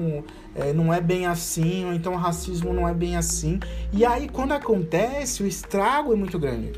é, 0.56 0.74
não 0.74 0.94
é 0.94 1.00
bem 1.00 1.26
assim, 1.26 1.86
ou 1.86 1.94
então 1.94 2.14
o 2.14 2.18
racismo 2.18 2.74
não 2.74 2.88
é 2.88 2.94
bem 2.94 3.16
assim. 3.16 3.60
E 3.92 4.04
aí, 4.06 4.28
quando 4.28 4.54
acontece, 4.54 5.44
o 5.44 5.46
estrago 5.46 6.12
é 6.12 6.16
muito 6.16 6.40
grande. 6.40 6.74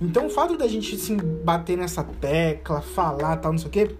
Então, 0.00 0.26
o 0.26 0.30
fato 0.30 0.56
da 0.56 0.66
gente, 0.66 0.94
assim, 0.94 1.16
bater 1.16 1.76
nessa 1.76 2.02
tecla, 2.02 2.80
falar 2.80 3.36
tal, 3.36 3.52
não 3.52 3.58
sei 3.58 3.68
o 3.68 3.70
quê, 3.70 3.96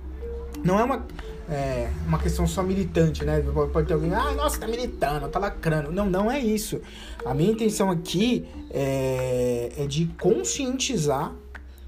não 0.65 0.81
é 0.81 0.85
uma 0.85 1.07
é, 1.51 1.91
uma 2.07 2.19
questão 2.19 2.47
só 2.47 2.63
militante, 2.63 3.25
né? 3.25 3.43
Pode 3.73 3.89
ter 3.89 3.95
alguém, 3.95 4.15
ah, 4.15 4.33
nossa, 4.35 4.61
tá 4.61 4.69
militando, 4.69 5.29
tá 5.29 5.39
lacrando. 5.39 5.91
Não, 5.91 6.09
não 6.09 6.31
é 6.31 6.39
isso. 6.39 6.81
A 7.25 7.35
minha 7.35 7.51
intenção 7.51 7.91
aqui 7.91 8.47
é, 8.71 9.73
é 9.77 9.87
de 9.87 10.07
conscientizar, 10.21 11.35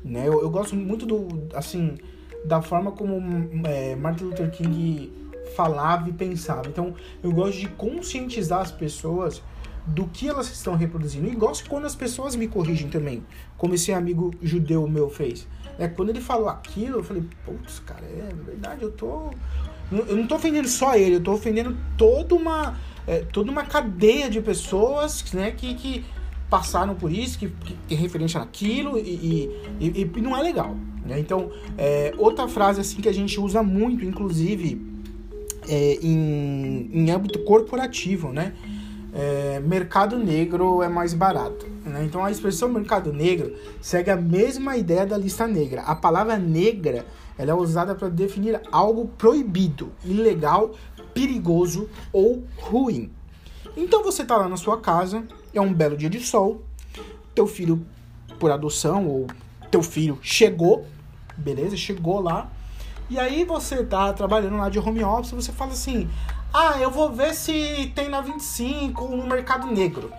né? 0.05 0.27
Eu, 0.27 0.43
eu, 0.43 0.51
gosto 0.51 0.75
muito 0.75 1.07
do, 1.07 1.29
assim, 1.55 1.97
da 2.45 2.61
forma 2.61 2.91
como 2.91 3.23
é, 3.67 3.95
Martin 3.95 4.25
Luther 4.25 4.51
King 4.51 5.13
falava 5.55 6.09
e 6.09 6.13
pensava. 6.13 6.69
Então, 6.69 6.95
eu 7.23 7.31
gosto 7.31 7.59
de 7.59 7.69
conscientizar 7.69 8.61
as 8.61 8.73
pessoas 8.73 9.41
do 9.87 10.07
que 10.07 10.29
elas 10.29 10.51
estão 10.51 10.75
reproduzindo. 10.75 11.27
E 11.27 11.35
gosto 11.35 11.69
quando 11.69 11.87
as 11.87 11.95
pessoas 11.95 12.37
me 12.37 12.47
corrigem 12.47 12.89
também, 12.89 13.25
como 13.57 13.75
esse 13.75 13.93
amigo 13.93 14.33
judeu 14.43 14.87
meu 14.89 15.11
fez. 15.11 15.47
É, 15.79 15.89
quando 15.89 16.11
ele 16.11 16.21
falou 16.21 16.49
aquilo, 16.49 16.99
eu 16.99 17.03
falei, 17.03 17.25
putz, 17.45 17.81
cara, 17.81 18.05
é 18.05 18.33
verdade, 18.45 18.83
eu 18.83 18.91
tô. 18.91 19.31
Eu 19.91 20.17
não 20.17 20.27
tô 20.27 20.37
ofendendo 20.37 20.69
só 20.69 20.97
ele, 20.97 21.17
eu 21.17 21.21
tô 21.21 21.33
ofendendo 21.33 21.77
toda 21.99 22.35
uma, 22.35 22.79
é, 23.07 23.19
toda 23.19 23.51
uma 23.51 23.63
cadeia 23.63 24.31
de 24.31 24.41
pessoas 24.41 25.23
né, 25.35 25.51
que, 25.51 25.75
que 25.75 26.05
passaram 26.49 26.95
por 26.95 27.13
isso, 27.13 27.39
que, 27.39 27.49
que 27.49 27.75
tem 27.89 27.99
referência 27.99 28.41
naquilo 28.41 28.99
e, 28.99 29.51
e, 29.81 29.91
e, 30.01 30.11
e, 30.17 30.21
não 30.23 30.35
é 30.35 30.43
legal. 30.43 30.77
Né? 31.05 31.19
Então, 31.19 31.51
é, 31.77 32.15
outra 32.17 32.49
frase 32.49 32.81
assim 32.81 33.03
que 33.03 33.09
a 33.09 33.13
gente 33.13 33.39
usa 33.39 33.63
muito, 33.63 34.03
inclusive, 34.03 34.81
é, 35.69 35.99
em, 36.03 36.91
em 36.93 37.11
âmbito 37.11 37.41
corporativo, 37.41 38.33
né? 38.33 38.55
É, 39.15 39.61
mercado 39.61 40.19
negro 40.19 40.83
é 40.83 40.89
mais 40.89 41.13
barato. 41.13 41.67
Né? 41.85 42.05
Então 42.05 42.25
a 42.25 42.31
expressão 42.31 42.69
mercado 42.69 43.13
negro 43.13 43.55
segue 43.81 44.11
a 44.11 44.17
mesma 44.17 44.77
ideia 44.77 45.05
da 45.05 45.19
lista 45.19 45.47
negra. 45.47 45.83
A 45.83 45.95
palavra 45.95 46.39
negra 46.39 47.05
ela 47.37 47.51
é 47.51 47.55
usada 47.55 47.95
para 47.95 48.09
definir 48.09 48.61
algo 48.71 49.09
proibido, 49.19 49.93
ilegal, 50.05 50.73
perigoso 51.13 51.89
ou 52.13 52.45
ruim. 52.57 53.11
Então 53.77 54.03
você 54.03 54.23
está 54.23 54.37
lá 54.37 54.49
na 54.49 54.57
sua 54.57 54.81
casa, 54.81 55.25
é 55.53 55.61
um 55.61 55.73
belo 55.73 55.97
dia 55.97 56.11
de 56.11 56.21
sol, 56.21 56.63
teu 57.35 57.47
filho 57.47 57.85
por 58.39 58.51
adoção 58.51 59.07
ou 59.07 59.27
teu 59.71 59.83
filho 59.83 60.19
chegou, 60.23 60.87
beleza? 61.37 61.77
Chegou 61.77 62.21
lá. 62.21 62.51
E 63.09 63.19
aí 63.19 63.45
você 63.45 63.85
tá 63.85 64.13
trabalhando 64.13 64.57
lá 64.57 64.69
de 64.69 64.79
home 64.79 65.03
office, 65.03 65.33
você 65.33 65.53
fala 65.53 65.73
assim: 65.73 66.09
"Ah, 66.53 66.79
eu 66.81 66.91
vou 66.91 67.13
ver 67.13 67.35
se 67.35 67.93
tem 67.95 68.09
na 68.09 68.21
25 68.21 69.09
no 69.09 69.27
mercado 69.27 69.67
negro" 69.67 70.13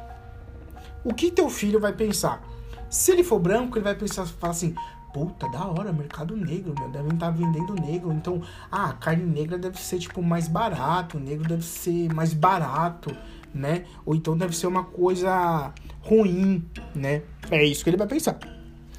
o 1.04 1.14
que 1.14 1.30
teu 1.30 1.50
filho 1.50 1.80
vai 1.80 1.94
pensar? 1.94 2.42
Se 2.90 3.12
ele 3.12 3.24
for 3.24 3.40
branco, 3.40 3.78
ele 3.78 3.84
vai 3.84 3.96
pensar, 3.96 4.26
falar 4.26 4.52
assim, 4.52 4.74
puta, 5.14 5.50
da 5.50 5.66
hora, 5.66 5.92
mercado 5.92 6.36
negro, 6.36 6.74
meu, 6.78 6.90
devem 6.90 7.14
estar 7.14 7.26
tá 7.26 7.32
vendendo 7.32 7.74
negro. 7.76 8.12
Então, 8.14 8.42
ah, 8.72 8.94
carne 8.94 9.24
negra 9.24 9.58
deve 9.58 9.80
ser, 9.80 10.00
tipo, 10.00 10.22
mais 10.22 10.48
barato, 10.48 11.20
negro 11.20 11.48
deve 11.48 11.64
ser 11.64 12.14
mais 12.14 12.34
barato, 12.34 13.16
né? 13.54 13.86
Ou 14.06 14.16
então 14.16 14.38
deve 14.38 14.56
ser 14.56 14.68
uma 14.68 14.84
coisa 14.84 15.74
ruim, 16.02 16.66
né? 16.96 17.24
É 17.52 17.64
isso 17.64 17.84
que 17.84 17.90
ele 17.90 17.98
vai 17.98 18.08
pensar. 18.08 18.40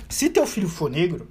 Se 0.09 0.29
teu 0.29 0.47
filho 0.47 0.69
for 0.69 0.91
negro, 0.91 1.29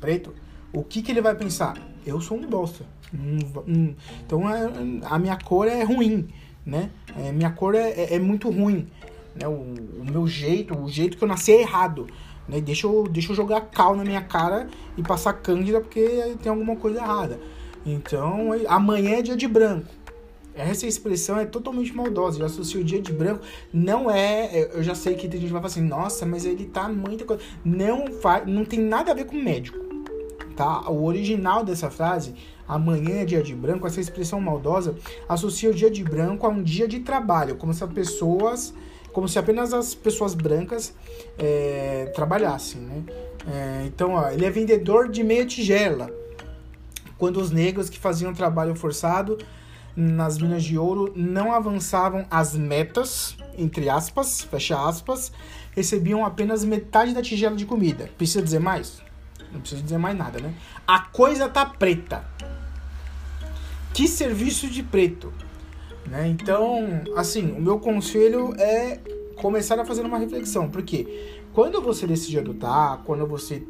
preto, 0.00 0.34
o 0.72 0.82
que 0.82 1.02
que 1.02 1.12
ele 1.12 1.22
vai 1.22 1.34
pensar? 1.34 1.76
Eu 2.04 2.20
sou 2.20 2.38
um 2.38 2.46
bosta. 2.46 2.84
Hum. 3.12 3.94
Então, 4.24 4.48
é, 4.48 4.70
a 5.04 5.18
minha 5.18 5.36
cor 5.36 5.66
é 5.66 5.82
ruim, 5.82 6.28
né? 6.64 6.90
É, 7.18 7.32
minha 7.32 7.50
cor 7.50 7.74
é, 7.74 7.90
é, 7.90 8.14
é 8.14 8.18
muito 8.18 8.48
ruim 8.50 8.86
né? 9.34 9.46
O, 9.46 9.74
o, 10.00 10.04
meu 10.04 10.26
jeito, 10.26 10.76
o 10.76 10.88
jeito 10.88 11.16
que 11.16 11.24
eu 11.24 11.28
nasci 11.28 11.52
é 11.52 11.60
errado. 11.60 12.06
Né? 12.48 12.60
Deixa, 12.60 12.86
eu, 12.86 13.06
deixa 13.08 13.32
eu 13.32 13.36
jogar 13.36 13.60
cal 13.62 13.96
na 13.96 14.04
minha 14.04 14.22
cara 14.22 14.68
e 14.96 15.02
passar 15.02 15.32
cândida 15.34 15.80
porque 15.80 16.36
tem 16.42 16.50
alguma 16.50 16.76
coisa 16.76 16.98
errada. 16.98 17.40
Então, 17.84 18.50
amanhã 18.68 19.18
é 19.18 19.22
dia 19.22 19.36
de 19.36 19.48
branco. 19.48 19.88
Essa 20.54 20.86
expressão 20.86 21.38
é 21.38 21.46
totalmente 21.46 21.94
maldosa. 21.94 22.40
Eu 22.40 22.46
associo 22.46 22.80
o 22.80 22.84
dia 22.84 23.00
de 23.00 23.12
branco. 23.12 23.42
Não 23.72 24.10
é. 24.10 24.68
Eu 24.74 24.82
já 24.82 24.94
sei 24.94 25.14
que 25.14 25.28
tem 25.28 25.40
gente 25.40 25.48
que 25.48 25.52
vai 25.52 25.62
falar 25.62 25.72
assim, 25.72 25.80
nossa, 25.80 26.26
mas 26.26 26.44
ele 26.44 26.66
tá 26.66 26.88
muita 26.88 27.24
coisa. 27.24 27.42
Não, 27.64 28.08
faz, 28.08 28.46
não 28.46 28.64
tem 28.64 28.80
nada 28.80 29.12
a 29.12 29.14
ver 29.14 29.24
com 29.24 29.36
médico. 29.36 29.78
Tá? 30.56 30.88
O 30.90 31.04
original 31.04 31.64
dessa 31.64 31.90
frase, 31.90 32.34
amanhã 32.66 33.20
é 33.20 33.24
dia 33.24 33.42
de 33.42 33.54
branco, 33.54 33.86
essa 33.86 34.00
expressão 34.00 34.40
maldosa, 34.40 34.94
associa 35.28 35.70
o 35.70 35.74
dia 35.74 35.90
de 35.90 36.04
branco 36.04 36.46
a 36.46 36.50
um 36.50 36.62
dia 36.62 36.86
de 36.86 37.00
trabalho, 37.00 37.56
como 37.56 37.72
se 37.72 37.82
as 37.82 37.92
pessoas 37.92 38.74
como 39.12 39.28
se 39.28 39.38
apenas 39.40 39.72
as 39.72 39.92
pessoas 39.92 40.34
brancas 40.34 40.94
é, 41.36 42.12
trabalhassem, 42.14 42.80
né? 42.80 43.02
É, 43.46 43.84
então, 43.86 44.12
ó, 44.12 44.30
ele 44.30 44.44
é 44.44 44.50
vendedor 44.50 45.08
de 45.08 45.24
meia 45.24 45.44
tigela, 45.44 46.10
quando 47.18 47.38
os 47.38 47.50
negros 47.50 47.90
que 47.90 47.98
faziam 47.98 48.32
trabalho 48.32 48.74
forçado 48.74 49.36
nas 49.96 50.38
minas 50.38 50.62
de 50.62 50.78
ouro 50.78 51.12
não 51.16 51.52
avançavam 51.52 52.24
as 52.30 52.54
metas, 52.54 53.36
entre 53.58 53.88
aspas, 53.88 54.42
fecha 54.42 54.80
aspas, 54.88 55.32
recebiam 55.72 56.24
apenas 56.24 56.64
metade 56.64 57.12
da 57.12 57.20
tigela 57.20 57.56
de 57.56 57.66
comida. 57.66 58.08
Precisa 58.16 58.42
dizer 58.42 58.60
mais? 58.60 59.02
Não 59.52 59.60
precisa 59.60 59.82
dizer 59.82 59.98
mais 59.98 60.16
nada, 60.16 60.40
né? 60.40 60.54
A 60.86 61.00
coisa 61.00 61.48
tá 61.48 61.66
preta. 61.66 62.24
Que 63.92 64.06
serviço 64.06 64.68
de 64.68 64.82
preto. 64.82 65.32
Né? 66.06 66.28
Então, 66.28 67.02
assim, 67.16 67.52
o 67.52 67.60
meu 67.60 67.78
conselho 67.78 68.54
é 68.58 68.98
começar 69.36 69.78
a 69.78 69.84
fazer 69.84 70.02
uma 70.02 70.18
reflexão, 70.18 70.68
porque 70.68 71.40
quando 71.52 71.80
você 71.80 72.06
decide 72.06 72.38
adotar, 72.38 72.98
quando 73.04 73.26
você 73.26 73.62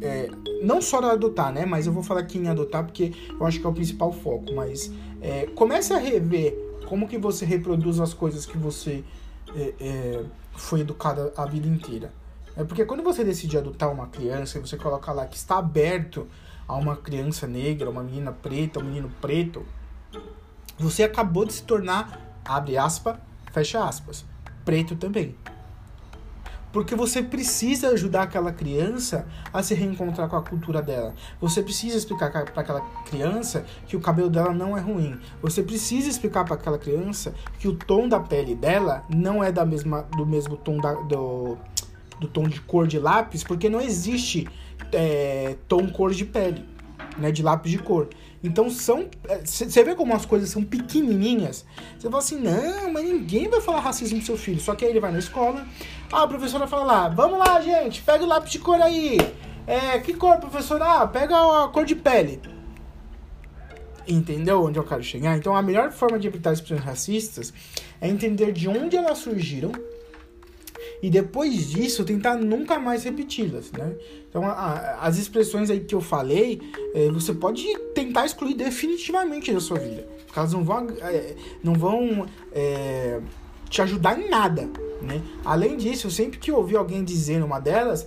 é, 0.00 0.30
não 0.62 0.80
só 0.80 0.98
adotar, 0.98 1.52
né? 1.52 1.64
Mas 1.64 1.86
eu 1.86 1.92
vou 1.92 2.02
falar 2.02 2.20
aqui 2.20 2.38
em 2.38 2.48
adotar 2.48 2.84
porque 2.84 3.12
eu 3.28 3.46
acho 3.46 3.60
que 3.60 3.66
é 3.66 3.68
o 3.68 3.72
principal 3.72 4.12
foco. 4.12 4.54
Mas 4.54 4.90
é, 5.20 5.46
comece 5.54 5.92
a 5.92 5.98
rever 5.98 6.56
como 6.86 7.08
que 7.08 7.18
você 7.18 7.44
reproduz 7.44 8.00
as 8.00 8.14
coisas 8.14 8.46
que 8.46 8.56
você 8.56 9.02
é, 9.54 9.74
é, 9.80 10.24
foi 10.52 10.80
educado 10.80 11.32
a 11.36 11.46
vida 11.46 11.66
inteira. 11.66 12.12
É 12.56 12.64
porque 12.64 12.84
quando 12.84 13.02
você 13.02 13.24
decide 13.24 13.56
adotar 13.56 13.90
uma 13.90 14.06
criança 14.06 14.58
e 14.58 14.60
você 14.60 14.76
coloca 14.76 15.10
lá 15.12 15.26
que 15.26 15.36
está 15.36 15.58
aberto 15.58 16.26
a 16.68 16.76
uma 16.76 16.96
criança 16.96 17.46
negra, 17.46 17.88
uma 17.88 18.02
menina 18.02 18.32
preta, 18.32 18.80
um 18.80 18.84
menino 18.84 19.10
preto, 19.20 19.64
você 20.78 21.02
acabou 21.02 21.44
de 21.44 21.54
se 21.54 21.62
tornar, 21.62 22.20
abre 22.44 22.76
aspas, 22.76 23.16
fecha 23.52 23.82
aspas, 23.84 24.24
preto 24.64 24.96
também. 24.96 25.34
Porque 26.72 26.94
você 26.94 27.22
precisa 27.22 27.88
ajudar 27.90 28.22
aquela 28.22 28.50
criança 28.50 29.26
a 29.52 29.62
se 29.62 29.74
reencontrar 29.74 30.26
com 30.28 30.36
a 30.36 30.42
cultura 30.42 30.80
dela. 30.80 31.14
Você 31.38 31.62
precisa 31.62 31.98
explicar 31.98 32.30
para 32.30 32.62
aquela 32.62 32.80
criança 33.04 33.66
que 33.86 33.94
o 33.94 34.00
cabelo 34.00 34.30
dela 34.30 34.54
não 34.54 34.76
é 34.76 34.80
ruim. 34.80 35.20
Você 35.42 35.62
precisa 35.62 36.08
explicar 36.08 36.46
para 36.46 36.54
aquela 36.54 36.78
criança 36.78 37.34
que 37.58 37.68
o 37.68 37.76
tom 37.76 38.08
da 38.08 38.18
pele 38.18 38.54
dela 38.54 39.04
não 39.10 39.44
é 39.44 39.52
da 39.52 39.66
mesma, 39.66 40.02
do 40.16 40.24
mesmo 40.24 40.56
tom 40.56 40.78
da, 40.78 40.94
do, 40.94 41.58
do 42.22 42.28
tom 42.28 42.44
de 42.44 42.60
cor 42.60 42.86
de 42.86 42.98
lápis, 42.98 43.42
porque 43.42 43.68
não 43.68 43.80
existe 43.80 44.48
é, 44.92 45.56
tom 45.68 45.88
cor 45.88 46.12
de 46.12 46.24
pele, 46.24 46.64
né, 47.18 47.30
de 47.32 47.42
lápis 47.42 47.70
de 47.70 47.78
cor. 47.78 48.08
Então 48.42 48.70
são. 48.70 49.08
Você 49.44 49.80
é, 49.80 49.84
vê 49.84 49.94
como 49.94 50.14
as 50.14 50.24
coisas 50.24 50.48
são 50.48 50.64
pequenininhas? 50.64 51.64
Você 51.98 52.08
fala 52.08 52.22
assim, 52.22 52.38
não, 52.40 52.92
mas 52.92 53.04
ninguém 53.04 53.48
vai 53.48 53.60
falar 53.60 53.80
racismo 53.80 54.18
pro 54.18 54.26
seu 54.26 54.36
filho. 54.36 54.60
Só 54.60 54.74
que 54.74 54.84
aí 54.84 54.90
ele 54.90 55.00
vai 55.00 55.12
na 55.12 55.18
escola, 55.18 55.66
ah, 56.12 56.22
a 56.22 56.28
professora 56.28 56.66
fala 56.66 56.84
lá, 56.84 57.08
vamos 57.08 57.38
lá, 57.38 57.60
gente, 57.60 58.02
pega 58.02 58.24
o 58.24 58.26
lápis 58.26 58.52
de 58.52 58.58
cor 58.58 58.80
aí. 58.80 59.18
É, 59.66 59.98
que 60.00 60.14
cor, 60.14 60.38
professora? 60.38 61.02
Ah, 61.02 61.06
pega 61.06 61.36
a 61.36 61.68
cor 61.68 61.84
de 61.84 61.94
pele. 61.94 62.40
Entendeu 64.08 64.64
onde 64.64 64.78
eu 64.78 64.84
quero 64.84 65.02
chegar? 65.02 65.36
Então, 65.36 65.54
a 65.54 65.62
melhor 65.62 65.92
forma 65.92 66.18
de 66.18 66.26
evitar 66.26 66.52
expressões 66.52 66.84
racistas 66.84 67.54
é 68.00 68.08
entender 68.08 68.50
de 68.50 68.68
onde 68.68 68.96
elas 68.96 69.18
surgiram 69.18 69.70
e 71.02 71.10
depois 71.10 71.68
disso 71.68 72.04
tentar 72.04 72.36
nunca 72.36 72.78
mais 72.78 73.02
repeti-las, 73.02 73.72
né? 73.72 73.96
Então, 74.30 74.46
a, 74.46 74.98
as 75.00 75.18
expressões 75.18 75.68
aí 75.68 75.80
que 75.80 75.94
eu 75.94 76.00
falei, 76.00 76.62
é, 76.94 77.10
você 77.10 77.34
pode 77.34 77.66
tentar 77.92 78.24
excluir 78.24 78.54
definitivamente 78.54 79.52
da 79.52 79.58
sua 79.58 79.80
vida, 79.80 80.06
porque 80.24 80.38
elas 80.38 80.52
não 80.52 80.62
vão, 80.62 80.86
é, 81.00 81.34
não 81.62 81.74
vão 81.74 82.26
é, 82.52 83.20
te 83.68 83.82
ajudar 83.82 84.18
em 84.20 84.30
nada, 84.30 84.70
né? 85.02 85.20
Além 85.44 85.76
disso, 85.76 86.08
sempre 86.08 86.38
que 86.38 86.52
ouvir 86.52 86.76
alguém 86.76 87.02
dizendo 87.02 87.44
uma 87.44 87.58
delas, 87.58 88.06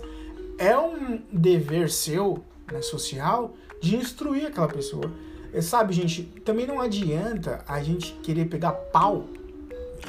é 0.56 0.76
um 0.78 1.20
dever 1.30 1.90
seu, 1.90 2.42
né, 2.72 2.80
social, 2.80 3.54
de 3.78 3.94
instruir 3.94 4.46
aquela 4.46 4.68
pessoa. 4.68 5.12
Sabe, 5.60 5.92
gente, 5.92 6.22
também 6.44 6.66
não 6.66 6.80
adianta 6.80 7.62
a 7.68 7.82
gente 7.82 8.12
querer 8.22 8.46
pegar 8.46 8.72
pau 8.72 9.26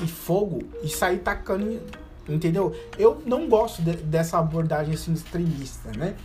e 0.04 0.08
fogo 0.08 0.62
e 0.84 0.90
sair 0.90 1.20
tacando 1.20 1.80
entendeu? 2.34 2.76
Eu 2.98 3.22
não 3.26 3.48
gosto 3.48 3.82
de, 3.82 3.94
dessa 3.98 4.38
abordagem 4.38 4.94
assim 4.94 5.14
extremista, 5.14 5.92
né? 5.98 6.16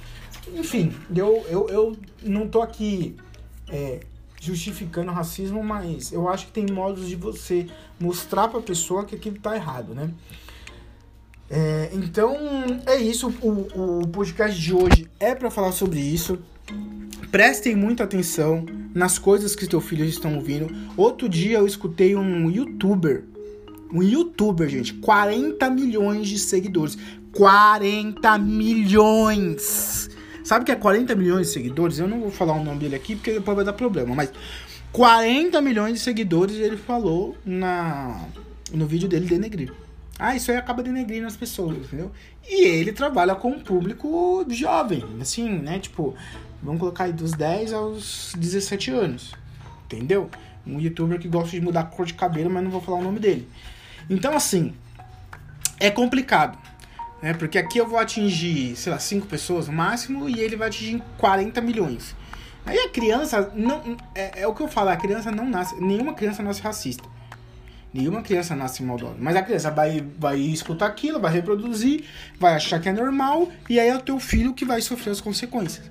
Enfim, 0.55 0.93
eu, 1.15 1.45
eu, 1.49 1.69
eu 1.69 1.97
não 2.23 2.49
tô 2.49 2.63
aqui 2.63 3.17
é, 3.69 4.01
justificando 4.41 5.11
o 5.11 5.15
racismo, 5.15 5.63
mas 5.63 6.13
eu 6.13 6.29
acho 6.29 6.47
que 6.47 6.53
tem 6.53 6.67
modos 6.67 7.09
de 7.09 7.15
você 7.15 7.67
mostrar 8.01 8.49
pra 8.49 8.61
pessoa 8.61 9.05
que 9.05 9.15
aquilo 9.15 9.39
tá 9.39 9.55
errado, 9.55 9.95
né? 9.95 10.11
É, 11.49 11.91
então, 11.93 12.35
é 12.87 12.97
isso. 12.97 13.29
O, 13.43 14.01
o 14.01 14.09
podcast 14.09 14.59
de 14.59 14.75
hoje 14.75 15.07
é 15.21 15.35
para 15.35 15.51
falar 15.51 15.73
sobre 15.73 16.01
isso. 16.01 16.39
Prestem 17.31 17.77
muita 17.77 18.05
atenção 18.05 18.67
nas 18.95 19.19
coisas 19.19 19.55
que 19.55 19.67
seus 19.67 19.85
filhos 19.85 20.09
estão 20.09 20.35
ouvindo. 20.35 20.75
Outro 20.97 21.29
dia 21.29 21.59
eu 21.59 21.67
escutei 21.67 22.17
um 22.17 22.51
youtuber 22.51 23.25
um 23.93 24.03
youtuber, 24.03 24.69
gente, 24.69 24.95
40 24.95 25.69
milhões 25.71 26.29
de 26.29 26.39
seguidores. 26.39 26.97
40 27.33 28.39
milhões! 28.39 30.11
Sabe 30.45 30.65
que 30.65 30.73
é 30.73 30.75
40 30.75 31.15
milhões 31.15 31.49
de 31.49 31.53
seguidores? 31.53 31.99
Eu 31.99 32.09
não 32.09 32.21
vou 32.21 32.31
falar 32.31 32.55
o 32.55 32.65
nome 32.65 32.81
dele 32.81 32.97
aqui 32.97 33.15
porque 33.15 33.33
depois 33.33 33.55
vai 33.55 33.65
dar 33.65 33.73
problema, 33.73 34.15
mas 34.15 34.33
40 34.93 35.61
milhões 35.61 35.95
de 35.95 36.01
seguidores 36.01 36.57
ele 36.57 36.77
falou 36.77 37.37
na 37.45 38.27
no 38.73 38.87
vídeo 38.87 39.09
dele 39.09 39.27
denegrir. 39.27 39.73
Ah, 40.19 40.35
isso 40.37 40.51
aí 40.51 40.57
acaba 40.57 40.83
denegrindo 40.83 41.27
as 41.27 41.37
pessoas, 41.37 41.77
entendeu? 41.77 42.11
E 42.49 42.65
ele 42.65 42.93
trabalha 42.93 43.35
com 43.35 43.51
um 43.51 43.61
público 43.61 44.45
jovem, 44.49 45.05
assim, 45.21 45.49
né? 45.49 45.79
Tipo, 45.79 46.15
vamos 46.63 46.81
colocar 46.81 47.05
aí 47.05 47.13
dos 47.13 47.33
10 47.33 47.73
aos 47.73 48.33
17 48.37 48.91
anos, 48.91 49.35
entendeu? 49.87 50.31
Um 50.67 50.81
youtuber 50.81 51.19
que 51.19 51.29
gosta 51.29 51.51
de 51.51 51.61
mudar 51.61 51.81
a 51.81 51.85
cor 51.85 52.07
de 52.07 52.15
cabelo, 52.15 52.51
mas 52.51 52.63
não 52.63 52.71
vou 52.71 52.81
falar 52.81 52.99
o 52.99 53.03
nome 53.03 53.19
dele. 53.19 53.49
Então, 54.09 54.35
assim, 54.37 54.75
é 55.79 55.91
complicado. 55.91 56.59
Né? 57.23 57.35
Porque 57.35 57.59
aqui 57.59 57.79
eu 57.79 57.87
vou 57.87 57.99
atingir, 57.99 58.75
sei 58.77 58.93
lá, 58.93 58.99
5 58.99 59.27
pessoas 59.27 59.69
no 59.69 59.73
máximo 59.73 60.29
e 60.29 60.41
ele 60.41 60.57
vai 60.57 60.69
atingir 60.69 61.03
40 61.19 61.61
milhões. 61.61 62.17
Aí 62.65 62.79
a 62.79 62.89
criança 62.89 63.53
não. 63.55 63.97
É, 64.15 64.43
é, 64.43 64.47
o 64.47 64.55
que 64.55 64.63
eu 64.63 64.69
falo, 64.69 64.91
a 64.91 64.97
criança 64.97 65.31
não 65.31 65.49
nasce. 65.49 65.81
Nenhuma 65.81 66.15
criança 66.15 66.43
nasce 66.43 66.61
racista. 66.61 67.09
Nenhuma 67.93 68.23
criança 68.23 68.57
nasce 68.57 68.83
maldosa. 68.83 69.17
Mas 69.19 69.37
a 69.37 69.43
criança 69.43 69.71
vai, 69.71 70.05
vai 70.19 70.39
escutar 70.39 70.87
aquilo, 70.87 71.21
vai 71.21 71.33
reproduzir, 71.33 72.05
vai 72.39 72.55
achar 72.55 72.81
que 72.81 72.89
é 72.89 72.93
normal, 72.93 73.51
e 73.69 73.79
aí 73.79 73.89
é 73.89 73.95
o 73.95 74.01
teu 74.01 74.19
filho 74.19 74.55
que 74.55 74.65
vai 74.65 74.81
sofrer 74.81 75.11
as 75.11 75.21
consequências. 75.21 75.91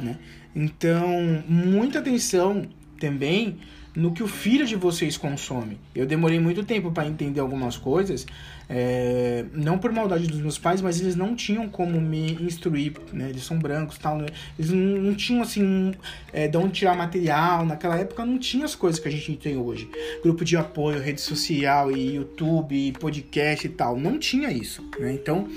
Né? 0.00 0.18
Então, 0.54 1.42
muita 1.48 2.00
atenção 2.00 2.68
também 3.00 3.58
no 3.94 4.12
que 4.12 4.22
o 4.22 4.26
filho 4.26 4.66
de 4.66 4.74
vocês 4.74 5.16
consome. 5.16 5.78
Eu 5.94 6.04
demorei 6.04 6.40
muito 6.40 6.64
tempo 6.64 6.90
para 6.90 7.06
entender 7.06 7.40
algumas 7.40 7.76
coisas, 7.76 8.26
é, 8.68 9.44
não 9.52 9.78
por 9.78 9.92
maldade 9.92 10.26
dos 10.26 10.40
meus 10.40 10.58
pais, 10.58 10.80
mas 10.80 11.00
eles 11.00 11.14
não 11.14 11.36
tinham 11.36 11.68
como 11.68 12.00
me 12.00 12.32
instruir, 12.42 12.94
né? 13.12 13.30
Eles 13.30 13.44
são 13.44 13.58
brancos, 13.58 13.96
tal, 13.98 14.18
né? 14.18 14.26
eles 14.58 14.70
não, 14.70 15.00
não, 15.00 15.14
tinham 15.14 15.42
assim 15.42 15.94
é, 16.32 16.48
de 16.48 16.56
onde 16.56 16.72
tirar 16.72 16.96
material. 16.96 17.64
Naquela 17.64 17.96
época 17.96 18.24
não 18.24 18.38
tinha 18.38 18.64
as 18.64 18.74
coisas 18.74 18.98
que 18.98 19.06
a 19.06 19.10
gente 19.10 19.36
tem 19.36 19.56
hoje, 19.56 19.88
grupo 20.22 20.44
de 20.44 20.56
apoio, 20.56 21.00
rede 21.00 21.20
social, 21.20 21.92
e 21.92 22.16
YouTube, 22.16 22.74
e 22.74 22.92
podcast 22.92 23.66
e 23.66 23.70
tal, 23.70 23.96
não 23.96 24.18
tinha 24.18 24.50
isso. 24.50 24.82
Né? 24.98 25.12
Então, 25.12 25.48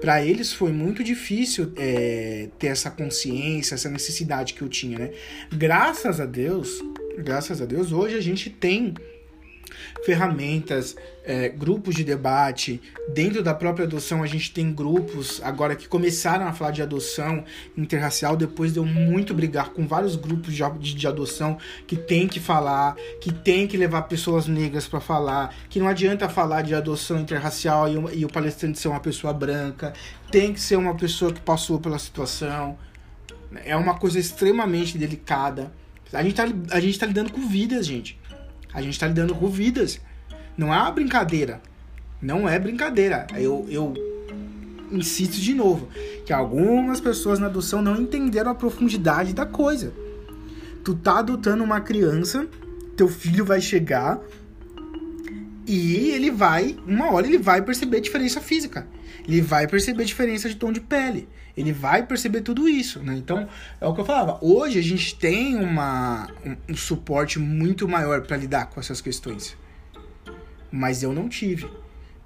para 0.00 0.22
eles 0.22 0.52
foi 0.52 0.72
muito 0.72 1.02
difícil 1.02 1.72
é, 1.76 2.48
ter 2.58 2.68
essa 2.68 2.90
consciência, 2.90 3.74
essa 3.74 3.88
necessidade 3.88 4.52
que 4.52 4.60
eu 4.60 4.68
tinha, 4.68 4.98
né? 4.98 5.10
Graças 5.50 6.20
a 6.20 6.26
Deus 6.26 6.82
graças 7.18 7.60
a 7.60 7.64
Deus, 7.64 7.92
hoje 7.92 8.16
a 8.16 8.20
gente 8.20 8.50
tem 8.50 8.94
ferramentas, 10.04 10.96
é, 11.24 11.48
grupos 11.48 11.94
de 11.94 12.04
debate. 12.04 12.80
Dentro 13.12 13.42
da 13.42 13.54
própria 13.54 13.84
adoção, 13.84 14.22
a 14.22 14.26
gente 14.26 14.52
tem 14.52 14.72
grupos 14.72 15.40
agora 15.42 15.74
que 15.74 15.88
começaram 15.88 16.46
a 16.46 16.52
falar 16.52 16.70
de 16.70 16.82
adoção 16.82 17.44
interracial. 17.76 18.36
Depois 18.36 18.72
deu 18.72 18.84
muito 18.84 19.34
brigar 19.34 19.70
com 19.70 19.86
vários 19.86 20.16
grupos 20.16 20.54
de, 20.54 20.94
de, 20.94 21.06
adoção 21.06 21.58
que 21.86 21.96
tem 21.96 22.28
que 22.28 22.38
falar, 22.38 22.96
que 23.20 23.32
tem 23.32 23.66
que 23.66 23.76
levar 23.76 24.02
pessoas 24.02 24.46
negras 24.46 24.86
para 24.86 25.00
falar, 25.00 25.54
que 25.68 25.80
não 25.80 25.88
adianta 25.88 26.28
falar 26.28 26.62
de 26.62 26.74
adoção 26.74 27.18
interracial 27.18 27.88
e, 27.88 27.98
o, 27.98 28.14
e 28.14 28.24
o 28.24 28.28
palestrante 28.28 28.78
ser 28.78 28.88
uma 28.88 29.00
pessoa 29.00 29.32
branca, 29.32 29.92
tem 30.30 30.52
que 30.52 30.60
ser 30.60 30.76
uma 30.76 30.94
pessoa 30.94 31.32
que 31.32 31.40
passou 31.40 31.80
pela 31.80 31.98
situação. 31.98 32.78
É 33.64 33.76
uma 33.76 33.98
coisa 33.98 34.18
extremamente 34.18 34.98
delicada. 34.98 35.72
A 36.12 36.22
gente, 36.22 36.34
tá, 36.34 36.44
a 36.70 36.80
gente 36.80 36.98
tá 36.98 37.06
lidando 37.06 37.32
com 37.32 37.46
vidas, 37.46 37.86
gente. 37.86 38.18
A 38.72 38.80
gente 38.80 38.98
tá 38.98 39.06
lidando 39.06 39.34
com 39.34 39.48
vidas. 39.48 40.00
Não 40.56 40.72
é 40.72 40.78
uma 40.78 40.90
brincadeira. 40.90 41.60
Não 42.20 42.48
é 42.48 42.58
brincadeira. 42.58 43.26
Eu, 43.34 43.66
eu 43.68 43.94
insisto 44.90 45.40
de 45.40 45.54
novo 45.54 45.88
que 46.24 46.32
algumas 46.32 47.00
pessoas 47.00 47.38
na 47.38 47.46
adoção 47.46 47.82
não 47.82 48.00
entenderam 48.00 48.50
a 48.50 48.54
profundidade 48.54 49.32
da 49.32 49.44
coisa. 49.44 49.92
Tu 50.84 50.94
tá 50.94 51.18
adotando 51.18 51.64
uma 51.64 51.80
criança, 51.80 52.46
teu 52.96 53.08
filho 53.08 53.44
vai 53.44 53.60
chegar 53.60 54.20
e 55.66 56.10
ele 56.10 56.30
vai, 56.30 56.76
uma 56.86 57.12
hora 57.12 57.26
ele 57.26 57.38
vai 57.38 57.62
perceber 57.62 58.00
diferença 58.00 58.40
física. 58.40 58.86
Ele 59.26 59.40
vai 59.40 59.66
perceber 59.66 60.04
diferença 60.04 60.48
de 60.48 60.56
tom 60.56 60.72
de 60.72 60.80
pele 60.80 61.28
ele 61.56 61.72
vai 61.72 62.06
perceber 62.06 62.42
tudo 62.42 62.68
isso, 62.68 63.02
né? 63.02 63.14
Então, 63.16 63.48
é 63.80 63.86
o 63.86 63.94
que 63.94 64.00
eu 64.00 64.04
falava. 64.04 64.38
Hoje 64.42 64.78
a 64.78 64.82
gente 64.82 65.16
tem 65.16 65.56
uma, 65.56 66.28
um, 66.44 66.72
um 66.72 66.76
suporte 66.76 67.38
muito 67.38 67.88
maior 67.88 68.20
para 68.22 68.36
lidar 68.36 68.66
com 68.66 68.78
essas 68.78 69.00
questões. 69.00 69.56
Mas 70.70 71.02
eu 71.02 71.14
não 71.14 71.28
tive, 71.28 71.66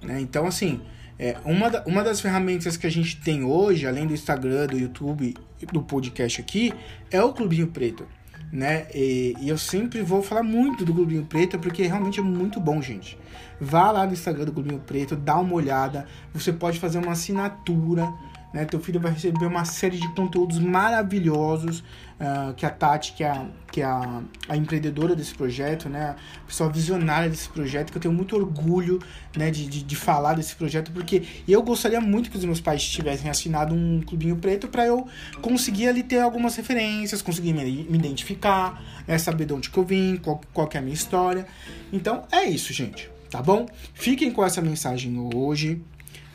né? 0.01 0.19
Então, 0.19 0.45
assim, 0.45 0.81
é, 1.17 1.37
uma, 1.45 1.69
da, 1.69 1.81
uma 1.85 2.03
das 2.03 2.19
ferramentas 2.19 2.75
que 2.75 2.85
a 2.85 2.89
gente 2.89 3.21
tem 3.21 3.43
hoje, 3.43 3.87
além 3.87 4.05
do 4.05 4.13
Instagram, 4.13 4.67
do 4.67 4.77
YouTube, 4.77 5.33
do 5.71 5.81
podcast 5.81 6.41
aqui, 6.41 6.73
é 7.09 7.23
o 7.23 7.31
Clubinho 7.31 7.67
Preto, 7.67 8.05
né? 8.51 8.87
E, 8.93 9.35
e 9.39 9.49
eu 9.49 9.57
sempre 9.57 10.01
vou 10.01 10.21
falar 10.21 10.43
muito 10.43 10.85
do 10.85 10.93
Clubinho 10.93 11.25
Preto 11.25 11.59
porque 11.59 11.83
realmente 11.83 12.19
é 12.19 12.23
muito 12.23 12.59
bom, 12.59 12.81
gente. 12.81 13.17
Vá 13.59 13.91
lá 13.91 14.05
no 14.05 14.13
Instagram 14.13 14.45
do 14.45 14.51
Clubinho 14.51 14.79
Preto, 14.79 15.15
dá 15.15 15.37
uma 15.37 15.53
olhada. 15.53 16.05
Você 16.33 16.51
pode 16.51 16.79
fazer 16.79 16.97
uma 16.97 17.11
assinatura 17.11 18.11
né? 18.53 18.65
Teu 18.65 18.79
filho 18.79 18.99
vai 18.99 19.11
receber 19.11 19.45
uma 19.45 19.65
série 19.65 19.97
de 19.97 20.07
conteúdos 20.13 20.59
maravilhosos 20.59 21.79
uh, 21.79 22.53
que 22.55 22.65
a 22.65 22.69
Tati, 22.69 23.13
que 23.13 23.23
é, 23.23 23.29
a, 23.29 23.45
que 23.71 23.81
é 23.81 23.85
a, 23.85 24.21
a 24.49 24.57
empreendedora 24.57 25.15
desse 25.15 25.33
projeto, 25.33 25.87
né? 25.89 26.15
a 26.43 26.47
pessoa 26.47 26.69
visionária 26.69 27.29
desse 27.29 27.49
projeto, 27.49 27.91
que 27.91 27.97
eu 27.97 28.01
tenho 28.01 28.13
muito 28.13 28.35
orgulho 28.35 28.99
né? 29.35 29.49
de, 29.49 29.65
de, 29.65 29.83
de 29.83 29.95
falar 29.95 30.33
desse 30.33 30.55
projeto, 30.55 30.91
porque 30.91 31.23
eu 31.47 31.61
gostaria 31.63 32.01
muito 32.01 32.29
que 32.29 32.37
os 32.37 32.45
meus 32.45 32.59
pais 32.59 32.83
tivessem 32.83 33.29
assinado 33.29 33.73
um 33.73 34.01
clubinho 34.01 34.35
preto 34.35 34.67
para 34.67 34.85
eu 34.85 35.07
conseguir 35.41 35.87
ali 35.87 36.03
ter 36.03 36.19
algumas 36.19 36.55
referências, 36.55 37.21
conseguir 37.21 37.53
me, 37.53 37.63
me 37.63 37.97
identificar, 37.97 38.81
né? 39.07 39.17
saber 39.17 39.45
de 39.45 39.53
onde 39.53 39.69
que 39.69 39.77
eu 39.77 39.85
vim, 39.85 40.17
qual, 40.17 40.41
qual 40.53 40.69
é 40.73 40.77
a 40.77 40.81
minha 40.81 40.93
história. 40.93 41.47
Então 41.91 42.25
é 42.31 42.43
isso, 42.45 42.73
gente. 42.73 43.09
Tá 43.29 43.41
bom? 43.41 43.65
Fiquem 43.93 44.29
com 44.29 44.43
essa 44.43 44.61
mensagem 44.61 45.17
hoje. 45.33 45.81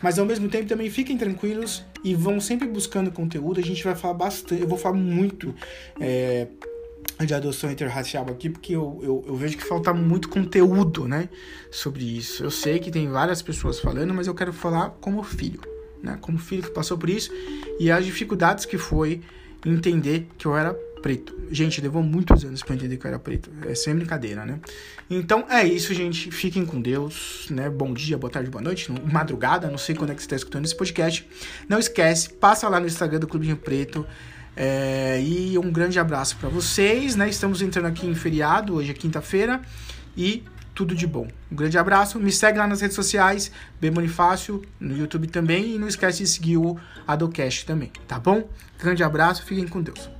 Mas 0.02 0.18
ao 0.18 0.26
mesmo 0.26 0.48
tempo 0.48 0.66
também 0.66 0.90
fiquem 0.90 1.16
tranquilos 1.16 1.84
e 2.06 2.14
vão 2.14 2.40
sempre 2.40 2.68
buscando 2.68 3.10
conteúdo. 3.10 3.58
A 3.58 3.62
gente 3.64 3.82
vai 3.82 3.96
falar 3.96 4.14
bastante, 4.14 4.62
eu 4.62 4.68
vou 4.68 4.78
falar 4.78 4.94
muito 4.94 5.52
é, 6.00 6.46
de 7.18 7.34
adoção 7.34 7.68
interracial 7.68 8.24
aqui, 8.30 8.48
porque 8.48 8.76
eu, 8.76 9.00
eu, 9.02 9.24
eu, 9.26 9.34
vejo 9.34 9.58
que 9.58 9.64
falta 9.64 9.92
muito 9.92 10.28
conteúdo, 10.28 11.08
né, 11.08 11.28
sobre 11.68 12.04
isso. 12.04 12.44
Eu 12.44 12.50
sei 12.52 12.78
que 12.78 12.92
tem 12.92 13.08
várias 13.08 13.42
pessoas 13.42 13.80
falando, 13.80 14.14
mas 14.14 14.28
eu 14.28 14.34
quero 14.36 14.52
falar 14.52 14.90
como 15.00 15.20
filho, 15.24 15.60
né, 16.00 16.16
como 16.20 16.38
filho 16.38 16.62
que 16.62 16.70
passou 16.70 16.96
por 16.96 17.10
isso 17.10 17.32
e 17.80 17.90
as 17.90 18.04
dificuldades 18.04 18.64
que 18.64 18.78
foi 18.78 19.20
entender 19.64 20.28
que 20.38 20.46
eu 20.46 20.56
era 20.56 20.78
preto. 21.06 21.38
Gente, 21.52 21.80
levou 21.80 22.02
muitos 22.02 22.44
anos 22.44 22.64
para 22.64 22.74
entender 22.74 22.96
que 22.96 23.06
eu 23.06 23.08
era 23.08 23.18
preto. 23.20 23.48
É 23.64 23.76
sem 23.76 23.94
brincadeira, 23.94 24.44
né? 24.44 24.58
Então 25.08 25.46
é 25.48 25.64
isso, 25.64 25.94
gente. 25.94 26.32
Fiquem 26.32 26.66
com 26.66 26.80
Deus, 26.80 27.46
né? 27.48 27.70
Bom 27.70 27.94
dia, 27.94 28.18
boa 28.18 28.28
tarde, 28.28 28.50
boa 28.50 28.60
noite, 28.60 28.90
madrugada. 28.90 29.70
Não 29.70 29.78
sei 29.78 29.94
quando 29.94 30.10
é 30.10 30.14
que 30.16 30.20
você 30.20 30.26
está 30.26 30.34
escutando 30.34 30.64
esse 30.64 30.76
podcast. 30.76 31.24
Não 31.68 31.78
esquece, 31.78 32.30
passa 32.30 32.68
lá 32.68 32.80
no 32.80 32.88
Instagram 32.88 33.20
do 33.20 33.28
Clubinho 33.28 33.56
Preto. 33.56 34.04
É, 34.56 35.22
e 35.22 35.56
um 35.56 35.70
grande 35.70 35.96
abraço 36.00 36.38
para 36.38 36.48
vocês, 36.48 37.14
né? 37.14 37.28
Estamos 37.28 37.62
entrando 37.62 37.86
aqui 37.86 38.04
em 38.04 38.14
feriado, 38.16 38.74
hoje 38.74 38.90
é 38.90 38.94
quinta-feira, 38.94 39.60
e 40.16 40.42
tudo 40.74 40.92
de 40.92 41.06
bom. 41.06 41.28
Um 41.52 41.54
grande 41.54 41.78
abraço, 41.78 42.18
me 42.18 42.32
segue 42.32 42.58
lá 42.58 42.66
nas 42.66 42.80
redes 42.80 42.96
sociais, 42.96 43.52
B 43.80 43.92
Bonifácio, 43.92 44.60
no 44.80 44.96
YouTube 44.96 45.28
também, 45.28 45.76
e 45.76 45.78
não 45.78 45.86
esquece 45.86 46.24
de 46.24 46.28
seguir 46.28 46.56
o 46.56 46.76
Adocast 47.06 47.64
também, 47.64 47.92
tá 48.08 48.18
bom? 48.18 48.48
Grande 48.76 49.04
abraço, 49.04 49.44
fiquem 49.44 49.68
com 49.68 49.80
Deus. 49.80 50.15